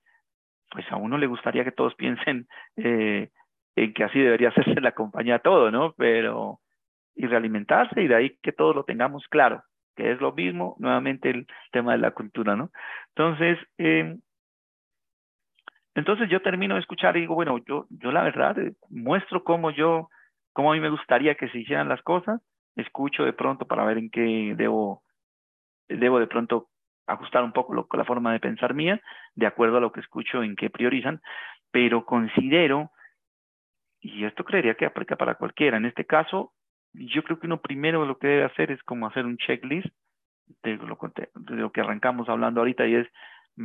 [0.70, 3.30] pues a uno le gustaría que todos piensen eh,
[3.76, 5.94] en que así debería hacerse la compañía todo, ¿no?
[5.96, 6.60] Pero
[7.16, 9.62] y realimentarse y de ahí que todos lo tengamos claro,
[9.96, 12.70] que es lo mismo, nuevamente el tema de la cultura, ¿no?
[13.14, 14.16] Entonces, eh,
[15.94, 19.70] entonces yo termino de escuchar y digo, bueno, yo, yo la verdad eh, muestro cómo
[19.70, 20.08] yo,
[20.52, 22.40] cómo a mí me gustaría que se hicieran las cosas,
[22.76, 25.02] escucho de pronto para ver en qué debo
[25.88, 26.68] debo de pronto
[27.06, 29.00] ajustar un poco la forma de pensar mía,
[29.34, 31.20] de acuerdo a lo que escucho en qué priorizan,
[31.72, 32.90] pero considero,
[34.00, 36.52] y esto creería que aplica para cualquiera, en este caso,
[36.92, 39.88] yo creo que uno primero lo que debe hacer es como hacer un checklist
[40.62, 40.98] de lo,
[41.34, 43.08] de lo que arrancamos hablando ahorita y es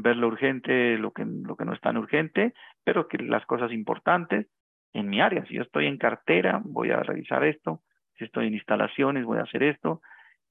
[0.02, 4.48] ver lo urgente, lo que, no es tan urgente, pero que las cosas importantes
[4.94, 7.82] en mi área, si yo estoy en cartera, voy a revisar esto,
[8.18, 10.02] si estoy en instalaciones, voy a hacer esto,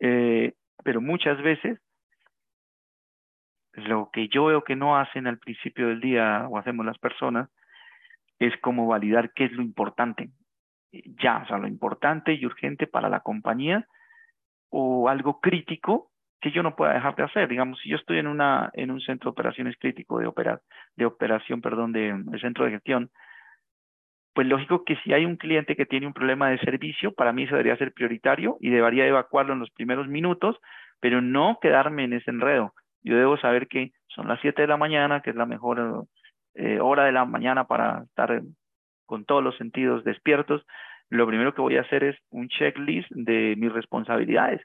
[0.00, 1.78] eh, pero muchas veces
[3.72, 7.50] lo que yo veo que no hacen al principio del día o hacemos las personas
[8.38, 10.30] es como validar qué es lo importante.
[10.92, 13.86] Ya, o sea, lo importante y urgente para la compañía
[14.70, 16.12] o algo crítico
[16.44, 17.48] que yo no pueda dejar de hacer.
[17.48, 20.60] Digamos, si yo estoy en, una, en un centro de operaciones crítico de, opera,
[20.96, 23.10] de operación, perdón, de, de centro de gestión,
[24.34, 27.44] pues lógico que si hay un cliente que tiene un problema de servicio, para mí
[27.44, 30.58] eso debería ser prioritario y debería evacuarlo en los primeros minutos,
[31.00, 32.74] pero no quedarme en ese enredo.
[33.02, 36.06] Yo debo saber que son las 7 de la mañana, que es la mejor
[36.54, 38.42] eh, hora de la mañana para estar
[39.06, 40.66] con todos los sentidos despiertos,
[41.10, 44.62] lo primero que voy a hacer es un checklist de mis responsabilidades.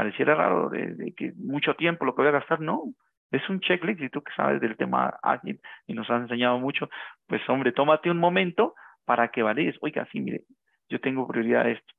[0.00, 2.84] Pareciera raro de, que mucho tiempo lo que voy a gastar, no,
[3.30, 6.88] es un checklist y tú que sabes del tema ágil y nos has enseñado mucho,
[7.26, 8.74] pues hombre, tómate un momento
[9.04, 10.44] para que valides, oiga, sí, mire,
[10.88, 11.92] yo tengo prioridad a esto,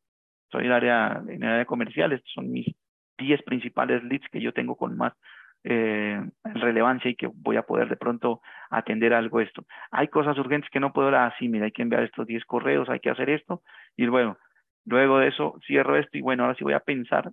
[0.52, 2.66] soy el área, en el área comercial, estos son mis
[3.20, 5.14] 10 principales leads que yo tengo con más
[5.64, 8.42] eh, relevancia y que voy a poder de pronto
[8.72, 9.64] atender algo esto.
[9.92, 12.90] Hay cosas urgentes que no puedo dar así, mira, hay que enviar estos 10 correos,
[12.90, 13.62] hay que hacer esto,
[13.96, 14.40] y bueno,
[14.86, 17.32] luego de eso cierro esto y bueno, ahora sí voy a pensar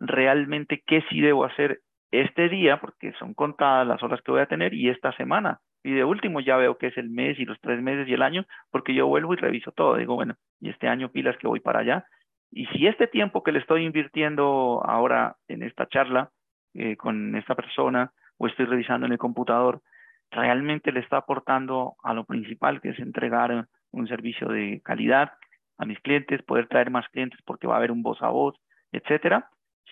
[0.00, 1.80] realmente qué sí debo hacer
[2.10, 5.60] este día, porque son contadas las horas que voy a tener, y esta semana.
[5.82, 8.22] Y de último ya veo que es el mes y los tres meses y el
[8.22, 9.96] año, porque yo vuelvo y reviso todo.
[9.96, 12.04] Digo, bueno, y este año pilas que voy para allá.
[12.50, 16.30] Y si este tiempo que le estoy invirtiendo ahora en esta charla
[16.74, 19.82] eh, con esta persona o estoy revisando en el computador,
[20.30, 25.32] realmente le está aportando a lo principal, que es entregar un servicio de calidad
[25.78, 28.56] a mis clientes, poder traer más clientes porque va a haber un voz a voz,
[28.92, 29.48] etcétera,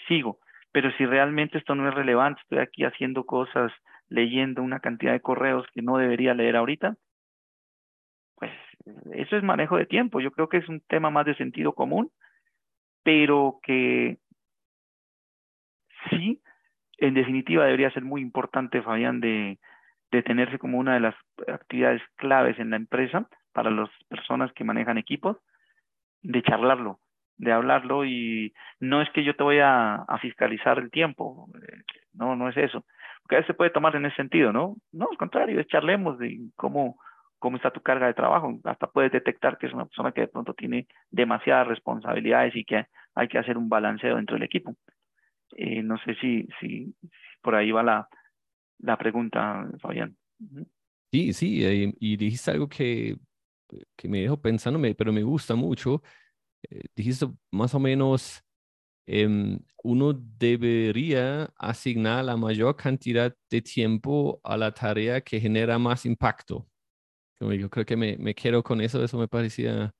[0.08, 0.38] sigo.
[0.72, 3.72] Pero si realmente esto no es relevante, estoy aquí haciendo cosas,
[4.08, 6.96] leyendo una cantidad de correos que no debería leer ahorita,
[8.36, 8.52] pues
[9.12, 10.20] eso es manejo de tiempo.
[10.20, 12.10] Yo creo que es un tema más de sentido común,
[13.02, 14.18] pero que
[16.10, 16.42] sí
[16.98, 19.58] en definitiva debería ser muy importante, Fabián, de,
[20.10, 21.14] de tenerse como una de las
[21.46, 25.38] actividades claves en la empresa para las personas que manejan equipos,
[26.22, 27.00] de charlarlo,
[27.38, 31.82] de hablarlo y no es que yo te voy a, fiscalizar el tiempo, eh,
[32.14, 32.84] no, no es eso,
[33.22, 34.76] porque a veces se puede tomar en ese sentido, ¿no?
[34.92, 36.98] No, al contrario, es charlemos de cómo,
[37.38, 40.28] cómo está tu carga de trabajo, hasta puedes detectar que es una persona que de
[40.28, 44.74] pronto tiene demasiadas responsabilidades y que hay que hacer un balanceo dentro del equipo.
[45.56, 46.94] Eh, no sé si, si,
[47.42, 48.08] por ahí va la,
[48.78, 50.16] la pregunta, Fabián.
[51.12, 53.16] Sí, sí, eh, y dijiste algo que,
[53.96, 56.02] que me dejó pensando, pero me gusta mucho.
[56.70, 58.42] Eh, dijiste más o menos,
[59.06, 66.06] em, uno debería asignar la mayor cantidad de tiempo a la tarea que genera más
[66.06, 66.66] impacto.
[67.40, 69.94] Yo creo que me, me quedo con eso, eso me parecía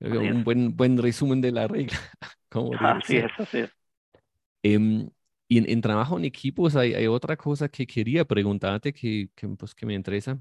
[0.00, 1.98] un buen, buen resumen de la regla.
[2.48, 3.70] Como así es, así es.
[4.62, 5.10] Em,
[5.48, 9.74] y en, trabajo en equipos hay, hay, otra cosa que quería preguntarte que, que, pues,
[9.74, 10.40] que me interesa.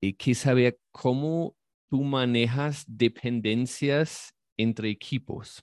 [0.00, 1.54] Y que saber cómo
[1.92, 5.62] tú manejas dependencias entre equipos.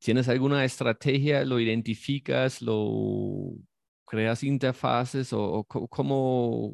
[0.00, 1.44] ¿Tienes alguna estrategia?
[1.44, 2.60] ¿Lo identificas?
[2.60, 3.52] ¿Lo
[4.04, 5.32] creas interfaces?
[5.32, 6.72] ¿O, cómo,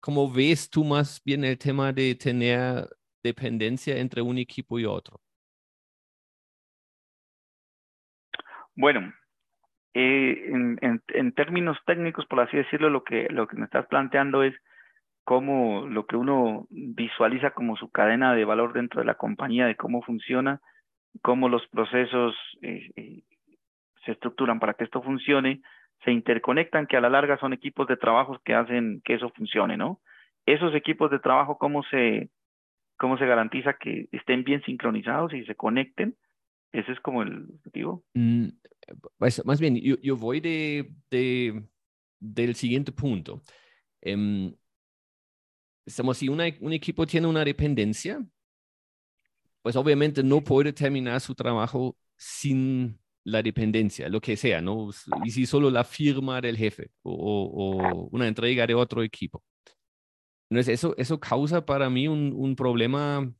[0.00, 2.88] cómo ves tú más bien el tema de tener
[3.22, 5.20] dependencia entre un equipo y otro?
[8.74, 9.12] Bueno,
[9.92, 14.54] eh, en, términos técnicos, por así decirlo, lo que, lo que me estás planteando es
[15.26, 19.74] cómo lo que uno visualiza como su cadena de valor dentro de la compañía, de
[19.74, 20.60] cómo funciona,
[21.20, 23.22] cómo los procesos eh, eh,
[24.04, 25.62] se estructuran para que esto funcione,
[26.04, 29.76] se interconectan, que a la larga son equipos de trabajo que hacen que eso funcione,
[29.76, 30.00] ¿no?
[30.46, 32.30] Esos equipos de trabajo, ¿cómo se,
[32.96, 36.14] cómo se garantiza que estén bien sincronizados y se conecten
[36.72, 38.04] ese es como el objetivo.
[38.14, 38.48] Mm,
[39.18, 41.62] pues, más bien, yo, yo voy de, de,
[42.20, 43.40] del siguiente punto.
[45.86, 48.24] Eh, si una, un equipo tiene una dependencia,
[49.62, 54.90] pues obviamente no puede terminar su trabajo sin la dependencia, lo que sea, ¿no?
[55.24, 59.42] Y si solo la firma del jefe o, o una entrega de otro equipo.
[60.48, 63.32] Entonces, eso, eso causa para mí un, un problema,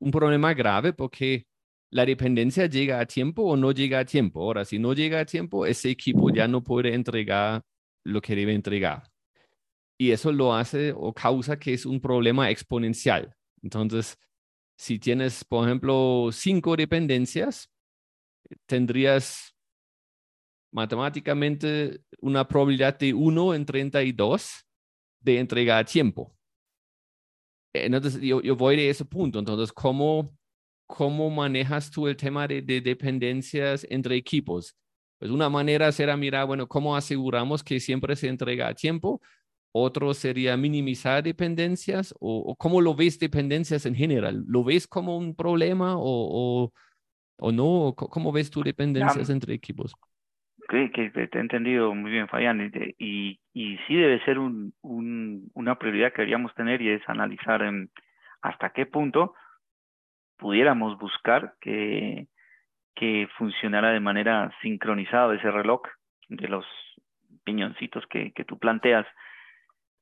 [0.00, 1.46] un problema grave porque
[1.90, 4.40] la dependencia llega a tiempo o no llega a tiempo.
[4.42, 7.62] Ahora, si no llega a tiempo, ese equipo ya no puede entregar
[8.04, 9.02] lo que debe entregar.
[9.98, 13.34] Y eso lo hace o causa que es un problema exponencial.
[13.62, 14.18] Entonces,
[14.76, 17.70] si tienes, por ejemplo, cinco dependencias,
[18.66, 19.54] tendrías
[20.72, 24.66] matemáticamente una probabilidad de 1 en 32
[25.20, 26.36] de entregar a tiempo.
[27.72, 29.38] Entonces, yo, voy de ese punto.
[29.38, 30.36] Entonces, ¿cómo
[30.86, 34.76] ¿cómo manejas tú el tema de, dependencias entre equipos?
[35.18, 39.20] Pues una manera será mirar, bueno, ¿cómo aseguramos que siempre se entrega a tiempo?
[39.76, 44.44] Otro sería minimizar dependencias o, cómo lo ves dependencias en general.
[44.46, 46.70] ¿Lo ves como un problema o,
[47.38, 47.94] o, no?
[47.96, 49.94] ¿Cómo ves tú dependencias entre equipos?
[50.68, 55.50] que, que te he entendido muy bien, Fabián, y, y sí debe ser un, un,
[55.54, 57.90] una prioridad que deberíamos tener y es analizar en
[58.42, 59.34] hasta qué punto
[60.36, 62.28] pudiéramos buscar que,
[62.94, 65.82] que funcionara de manera sincronizada ese reloj
[66.28, 66.64] de los
[67.44, 69.06] piñoncitos que, que tú planteas,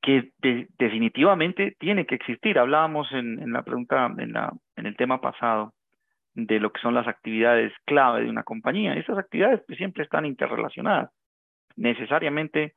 [0.03, 0.33] que
[0.77, 2.59] definitivamente tiene que existir.
[2.59, 5.73] Hablábamos en, la pregunta, en, la, en el tema pasado,
[6.35, 8.95] de lo que son las actividades clave de una compañía.
[8.95, 11.09] Esas actividades pues, siempre están interrelacionadas.
[11.77, 12.73] Necesariamente,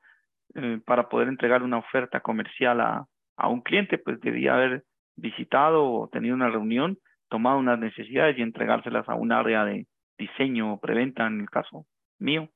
[0.55, 3.07] eh, para poder entregar una oferta comercial a,
[3.37, 4.85] a un cliente, pues debía haber
[5.17, 6.97] visitado o tenido una reunión,
[7.29, 11.87] tomado unas necesidades y entregárselas a un área de diseño o preventa, en el caso
[12.21, 12.49] mío.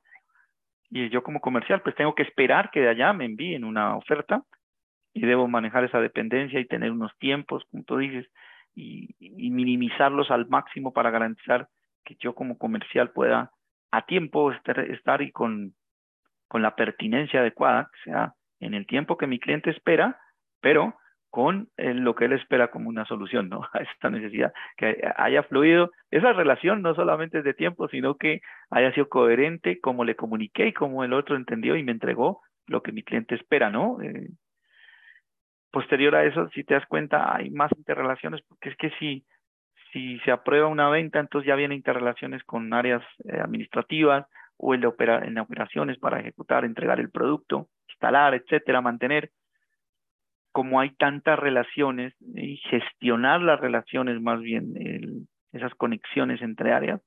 [0.91, 4.45] Y yo como comercial, pues tengo que esperar que de allá me envíen una oferta
[5.13, 8.27] y debo manejar esa dependencia y tener unos tiempos, como dices,
[8.75, 9.15] y,
[9.51, 11.69] minimizarlos al máximo para garantizar
[12.05, 13.51] que yo como comercial pueda
[13.91, 15.75] a tiempo estar, y con,
[16.49, 20.19] con la pertinencia adecuada, sea en el tiempo que mi cliente espera,
[20.61, 20.95] pero
[21.31, 23.63] con eh, lo que él espera como una solución, ¿no?
[23.73, 25.91] A esta necesidad, que haya fluido.
[26.11, 28.41] Esa relación no solamente de tiempo, sino que
[28.71, 32.83] haya sido coherente como le comuniqué y como el otro entendió y me entregó lo
[32.83, 34.01] que mi cliente espera, ¿no?
[34.03, 34.29] Eh,
[35.71, 39.25] posterior a eso, si te das cuenta, hay más interrelaciones, porque es que si,
[39.93, 44.85] si se aprueba una venta, entonces ya vienen interrelaciones con áreas eh, administrativas o en,
[44.85, 49.31] opera, en operaciones para ejecutar, entregar el producto, instalar, etcétera, mantener
[50.53, 57.01] como hay tantas relaciones y gestionar las relaciones más bien, esas conexiones entre áreas,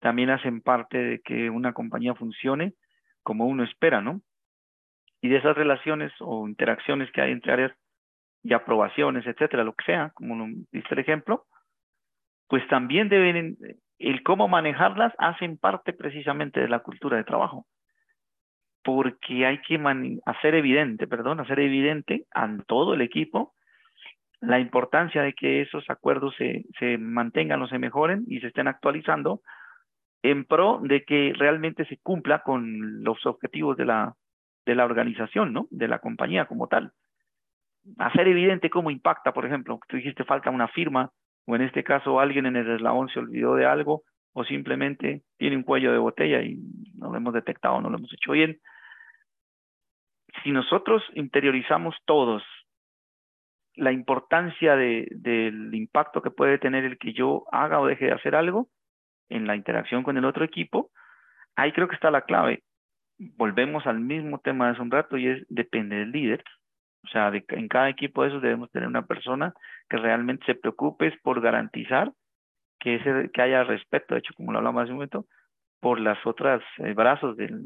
[0.00, 2.74] también hacen parte de que una compañía funcione
[3.22, 4.20] como uno espera, ¿no?
[5.24, 7.72] Y de esas relaciones o interacciones que hay entre áreas
[8.42, 11.46] y aprobaciones, etcétera, lo que sea, como dice el ejemplo,
[12.46, 13.56] pues también deben,
[13.98, 17.64] el cómo manejarlas hacen parte precisamente de la cultura de trabajo.
[18.82, 19.80] Porque hay que
[20.26, 23.54] hacer evidente, perdón, hacer evidente a todo el equipo
[24.42, 28.68] la importancia de que esos acuerdos se, se mantengan o se mejoren y se estén
[28.68, 29.40] actualizando
[30.22, 34.14] en pro de que realmente se cumpla con los objetivos de la,
[34.66, 35.66] de la organización, ¿no?
[35.70, 36.92] De la compañía como tal.
[37.98, 41.10] Hacer evidente cómo impacta, por ejemplo, tú dijiste falta una firma,
[41.46, 44.02] o en este caso alguien en el eslabón se olvidó de algo,
[44.32, 46.58] o simplemente tiene un cuello de botella y
[46.96, 48.58] no lo hemos detectado, no lo hemos hecho bien
[50.42, 52.42] si nosotros interiorizamos todos
[53.76, 58.12] la importancia de, del impacto que puede tener el que yo haga o deje de
[58.12, 58.68] hacer algo
[59.28, 60.90] en la interacción con el otro equipo,
[61.56, 62.62] ahí creo que está la clave.
[63.18, 66.44] Volvemos al mismo tema de hace un rato y es depende del líder.
[67.04, 69.52] O sea, en cada equipo de esos debemos tener una persona
[69.88, 72.12] que realmente se preocupe por garantizar
[72.80, 75.26] que, ese, que haya respeto, de hecho, como lo hablamos hace un momento,
[75.80, 77.62] por las otras eh, brazos del,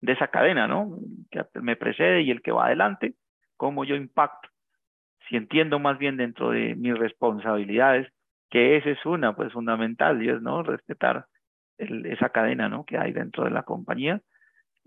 [0.00, 0.98] de esa cadena, ¿no?
[1.30, 3.14] Que me precede y el que va adelante,
[3.56, 4.48] cómo yo impacto.
[5.28, 8.10] Si entiendo más bien dentro de mis responsabilidades,
[8.50, 10.62] que esa es una, pues fundamental, es, ¿no?
[10.62, 11.26] Respetar
[11.78, 12.84] el, esa cadena, ¿no?
[12.84, 14.20] Que hay dentro de la compañía.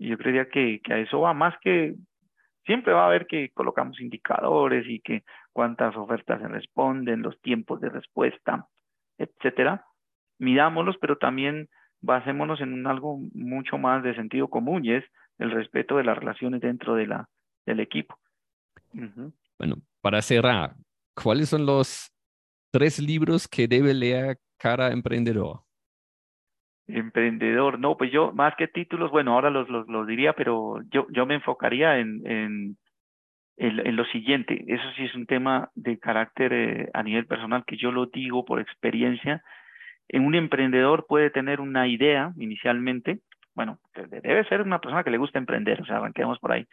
[0.08, 1.94] Yo creería que, que a eso va más que
[2.64, 7.80] siempre va a haber que colocamos indicadores y que cuántas ofertas se responden, los tiempos
[7.80, 8.66] de respuesta,
[9.18, 9.84] etcétera.
[10.38, 11.68] Midámoslos, pero también
[12.00, 15.04] basémonos en algo mucho más de sentido común y es
[15.38, 17.28] el respeto de las relaciones dentro de la,
[17.66, 18.18] del equipo.
[19.58, 20.74] Bueno, para cerrar,
[21.14, 22.12] ¿cuáles son los
[22.70, 25.60] tres libros que debe leer cada emprendedor?
[26.88, 31.26] Emprendedor, no, pues yo más que títulos, bueno, ahora los, los, diría, pero yo, yo
[31.26, 32.76] me enfocaría en, en,
[33.56, 34.64] en, lo siguiente.
[34.66, 38.44] Eso sí es un tema de carácter eh, a nivel personal que yo lo digo
[38.44, 39.42] por experiencia
[40.20, 43.20] un emprendedor puede tener una idea inicialmente,
[43.54, 46.66] bueno, debe ser una persona que le gusta emprender, o sea, arranquemos por ahí,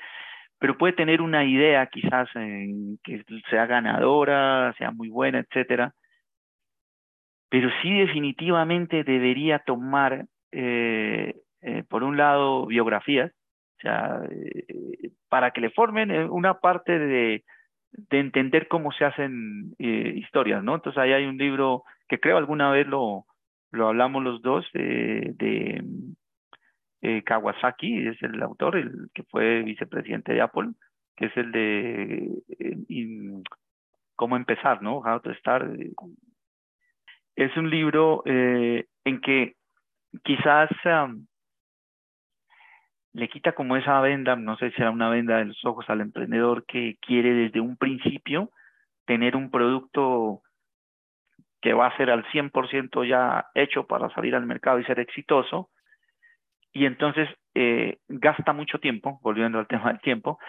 [0.59, 5.93] pero puede tener una idea quizás que sea ganadora, sea muy buena, etcétera,
[7.49, 15.51] pero sí definitivamente debería tomar, eh, eh, por un lado, biografías, o sea, eh, para
[15.51, 17.43] que le formen una parte de,
[17.91, 20.75] de entender cómo se hacen historias, ¿no?
[20.75, 23.25] Entonces ahí hay un libro que creo alguna vez lo,
[23.71, 25.83] lo hablamos los dos de,
[27.25, 30.71] Kawasaki, es el autor, el que fue vicepresidente de Apple,
[31.15, 32.29] que es el de
[34.15, 34.97] cómo empezar, ¿no?
[34.99, 35.71] How to Start.
[37.39, 39.55] Es un libro eh, en que
[40.25, 40.69] quizás
[43.13, 46.01] le quita como esa venda, no sé si será una venda de los ojos al
[46.01, 48.51] emprendedor que quiere desde un principio
[49.05, 50.41] tener un producto
[51.61, 55.69] que va a ser al 100% ya hecho para salir al mercado y ser exitoso.
[56.73, 60.39] Y entonces eh, gasta mucho tiempo, volviendo al tema del tiempo,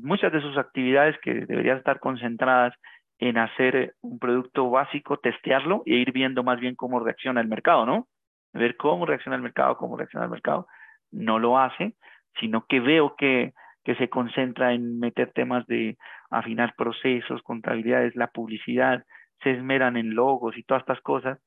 [0.00, 2.72] muchas de sus actividades que deberían estar concentradas
[3.20, 7.86] en hacer un producto básico, testearlo e ir viendo más bien cómo reacciona el mercado,
[7.86, 8.08] ¿no?
[8.52, 10.66] Ver cómo reacciona el mercado, cómo reacciona el mercado.
[11.12, 11.94] No lo hace
[12.38, 13.52] sino que veo que,
[13.84, 15.96] que se concentra en meter temas de
[16.30, 19.04] afinar procesos, contabilidades, la publicidad,
[19.42, 21.38] se esmeran en logos y todas estas cosas,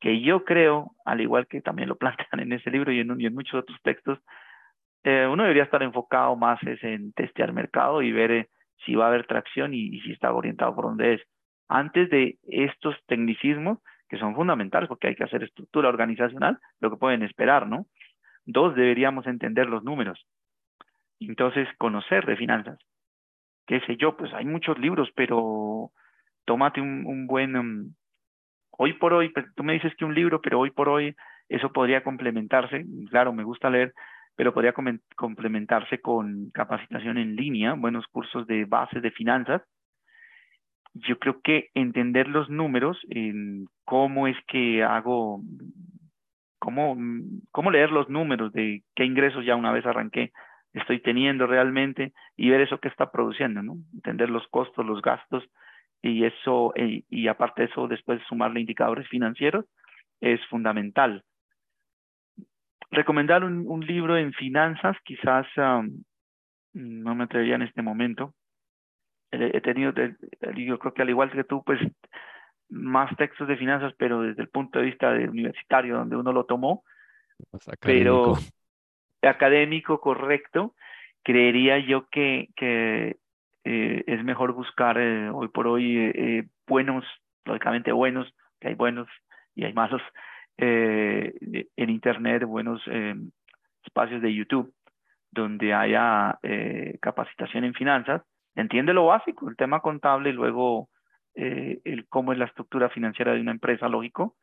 [0.00, 3.26] que yo creo, al igual que también lo plantean en ese libro y en, y
[3.26, 4.18] en muchos otros textos,
[5.04, 8.48] eh, uno debería estar enfocado más es en testear mercado y ver eh,
[8.84, 11.22] si va a haber tracción y, si está orientado por dónde es.
[11.68, 16.96] Antes de estos tecnicismos, que son fundamentales porque hay que hacer estructura organizacional, lo que
[16.96, 17.86] pueden esperar, ¿no?
[18.44, 20.26] Dos, deberíamos entender los números.
[21.20, 22.78] Entonces, conocer de finanzas.
[23.66, 25.90] Qué sé yo, pues hay muchos libros, pero
[26.44, 27.56] tómate un, buen...
[27.56, 27.94] Um,
[28.70, 31.16] hoy por hoy, pues, tú me dices que un libro, pero hoy por hoy
[31.48, 32.84] eso podría complementarse.
[33.10, 33.94] Claro, me gusta leer,
[34.36, 34.74] pero podría
[35.16, 39.62] complementarse con capacitación en línea, buenos cursos de bases de finanzas.
[40.94, 45.40] Yo creo que entender los números, en cómo es que hago,
[46.58, 46.96] cómo,
[47.50, 50.32] cómo leer los números de qué ingresos ya una vez arranqué
[50.74, 53.76] estoy teniendo realmente y ver eso que está produciendo, ¿no?
[53.94, 55.44] Entender los costos, los gastos
[56.02, 59.64] y eso, y, y aparte de eso, después sumarle indicadores financieros
[60.20, 61.22] es fundamental
[62.94, 65.46] recomendar un, libro en finanzas, quizás
[66.72, 68.34] no me atrevería en este momento.
[69.30, 69.92] He, tenido,
[70.56, 71.80] yo creo que al igual que tú, pues
[72.68, 76.44] más textos de finanzas, pero desde el punto de vista de universitario, donde uno lo
[76.44, 76.84] tomó,
[77.80, 78.34] pero
[79.22, 80.74] académico correcto,
[81.22, 83.16] creería yo que, que
[83.64, 87.04] eh, es mejor buscar eh, hoy por hoy eh, buenos,
[87.44, 89.08] lógicamente buenos, que hay buenos
[89.54, 90.02] y hay malos,
[90.56, 91.34] eh,
[91.76, 93.14] en Internet, buenos eh,
[93.84, 94.72] espacios de YouTube
[95.30, 98.22] donde haya eh, capacitación en finanzas,
[98.54, 100.88] entiende lo básico, el tema contable y luego
[101.36, 104.36] el cómo es la estructura financiera de una empresa, lógico,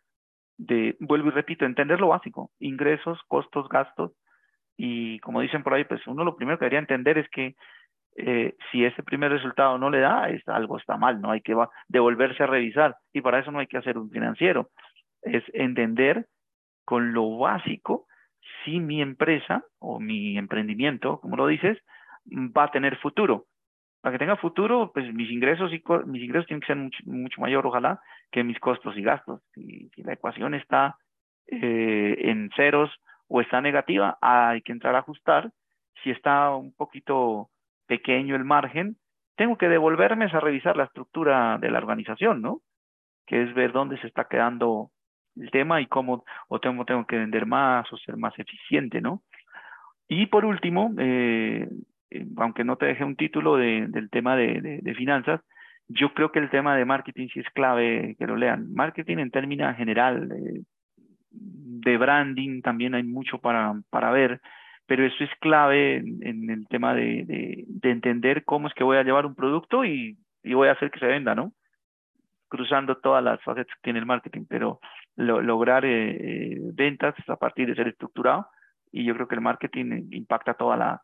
[0.58, 4.12] de, vuelvo y repito, entender lo básico, ingresos, costos, gastos,
[4.76, 7.56] y como dicen por ahí, pues uno lo primero que debería entender es que
[8.70, 11.56] si ese primer resultado no le da, es, algo está mal, no hay que
[11.88, 14.68] devolverse a revisar, y para eso no hay que hacer un financiero,
[15.22, 16.28] es entender
[16.86, 18.08] con lo básico
[18.64, 21.78] si mi empresa o mi emprendimiento, como lo dices,
[22.26, 23.46] va a tener futuro.
[24.02, 27.40] Para que tenga futuro, pues mis ingresos y mis ingresos tienen que ser mucho, mucho
[27.40, 28.02] mayor, ojalá,
[28.32, 29.42] que mis costos y gastos.
[29.54, 30.98] Si, la ecuación está
[31.48, 32.90] eh, en ceros
[33.28, 35.52] o está negativa, hay que entrar a ajustar.
[36.04, 37.50] Si está un poquito
[37.86, 38.98] pequeño el margen,
[39.36, 42.62] tengo que devolverme a revisar la estructura de la organización, ¿no?
[43.28, 44.90] Que es ver dónde se está quedando
[45.40, 49.22] el tema y cómo o tengo, tengo que vender más o ser más eficiente, ¿no?
[50.08, 51.70] Y por último, eh,
[52.10, 55.42] eh, aunque no te deje un título de, del tema de, de, finanzas,
[55.88, 58.74] yo creo que el tema de marketing sí es clave que lo lean.
[58.74, 60.30] Marketing en términos general,
[61.82, 64.42] de branding también hay mucho para, para ver,
[64.86, 69.04] pero eso es clave en, el tema de, de, entender cómo es que voy a
[69.04, 71.54] llevar un producto y, y voy a hacer que se venda, ¿no?
[72.50, 74.80] Cruzando todas las facetas que tiene el marketing, pero
[75.16, 78.48] lograr eh, eh, ventas a partir de ser estructurado
[78.92, 81.02] y yo creo que el marketing impacta toda la,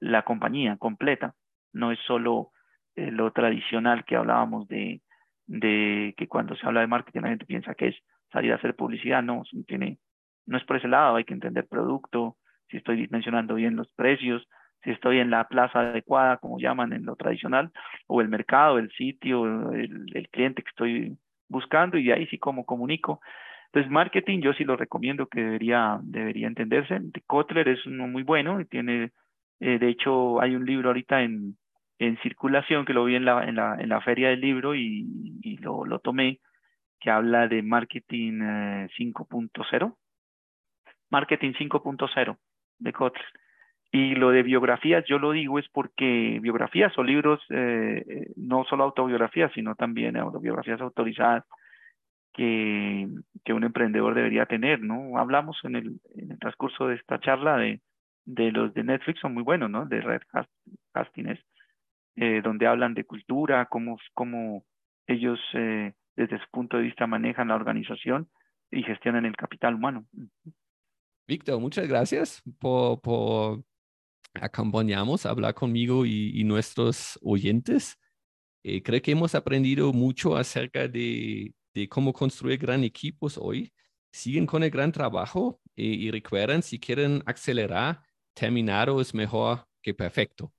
[0.00, 1.34] la compañía completa,
[1.72, 2.50] no es solo
[2.96, 5.00] eh, lo tradicional que hablábamos de,
[5.46, 7.96] de que cuando se habla de marketing la gente piensa que es
[8.30, 9.98] salir a hacer publicidad, no, tiene,
[10.46, 12.36] no es por ese lado, hay que entender producto,
[12.68, 14.46] si estoy dimensionando bien los precios,
[14.82, 17.70] si estoy en la plaza adecuada, como llaman en lo tradicional,
[18.06, 21.16] o el mercado, el sitio, el, el cliente que estoy
[21.52, 23.20] buscando y de ahí sí como comunico.
[23.66, 27.00] Entonces, marketing yo sí lo recomiendo que debería, debería entenderse.
[27.26, 29.12] Kotler es uno muy bueno y tiene,
[29.60, 31.56] eh, de hecho, hay un libro ahorita en,
[31.98, 35.38] en circulación que lo vi en la, en la, en la feria del libro y,
[35.42, 36.40] y lo, lo, tomé,
[37.00, 38.40] que habla de marketing
[38.98, 39.86] 5.0.
[39.86, 42.36] Eh, marketing 5.0
[42.78, 43.26] de Kotler.
[43.94, 48.64] Y lo de biografías, yo lo digo es porque biografías o libros, eh, eh, no
[48.64, 51.44] solo autobiografías, sino también autobiografías autorizadas
[52.32, 53.06] que,
[53.44, 55.18] que, un emprendedor debería tener, ¿no?
[55.18, 57.82] Hablamos en el, en el transcurso de esta charla de,
[58.24, 59.84] de, los de Netflix, son muy buenos, ¿no?
[59.84, 60.22] De Red
[60.94, 61.40] Hastings,
[62.16, 64.64] eh, donde hablan de cultura, cómo, cómo
[65.06, 68.30] ellos desde su punto de vista manejan la organización
[68.70, 70.06] y gestionan el capital humano.
[71.28, 73.00] Víctor, muchas gracias por
[74.34, 77.98] acompañamos a hablar conmigo y, nuestros oyentes.
[78.62, 81.54] Eh, creo que hemos aprendido mucho acerca de,
[81.88, 83.72] cómo construir gran equipos hoy.
[84.12, 88.02] Siguen con el gran trabajo eh, y recuerden, si quieren acelerar,
[88.34, 90.52] terminado es mejor que perfecto.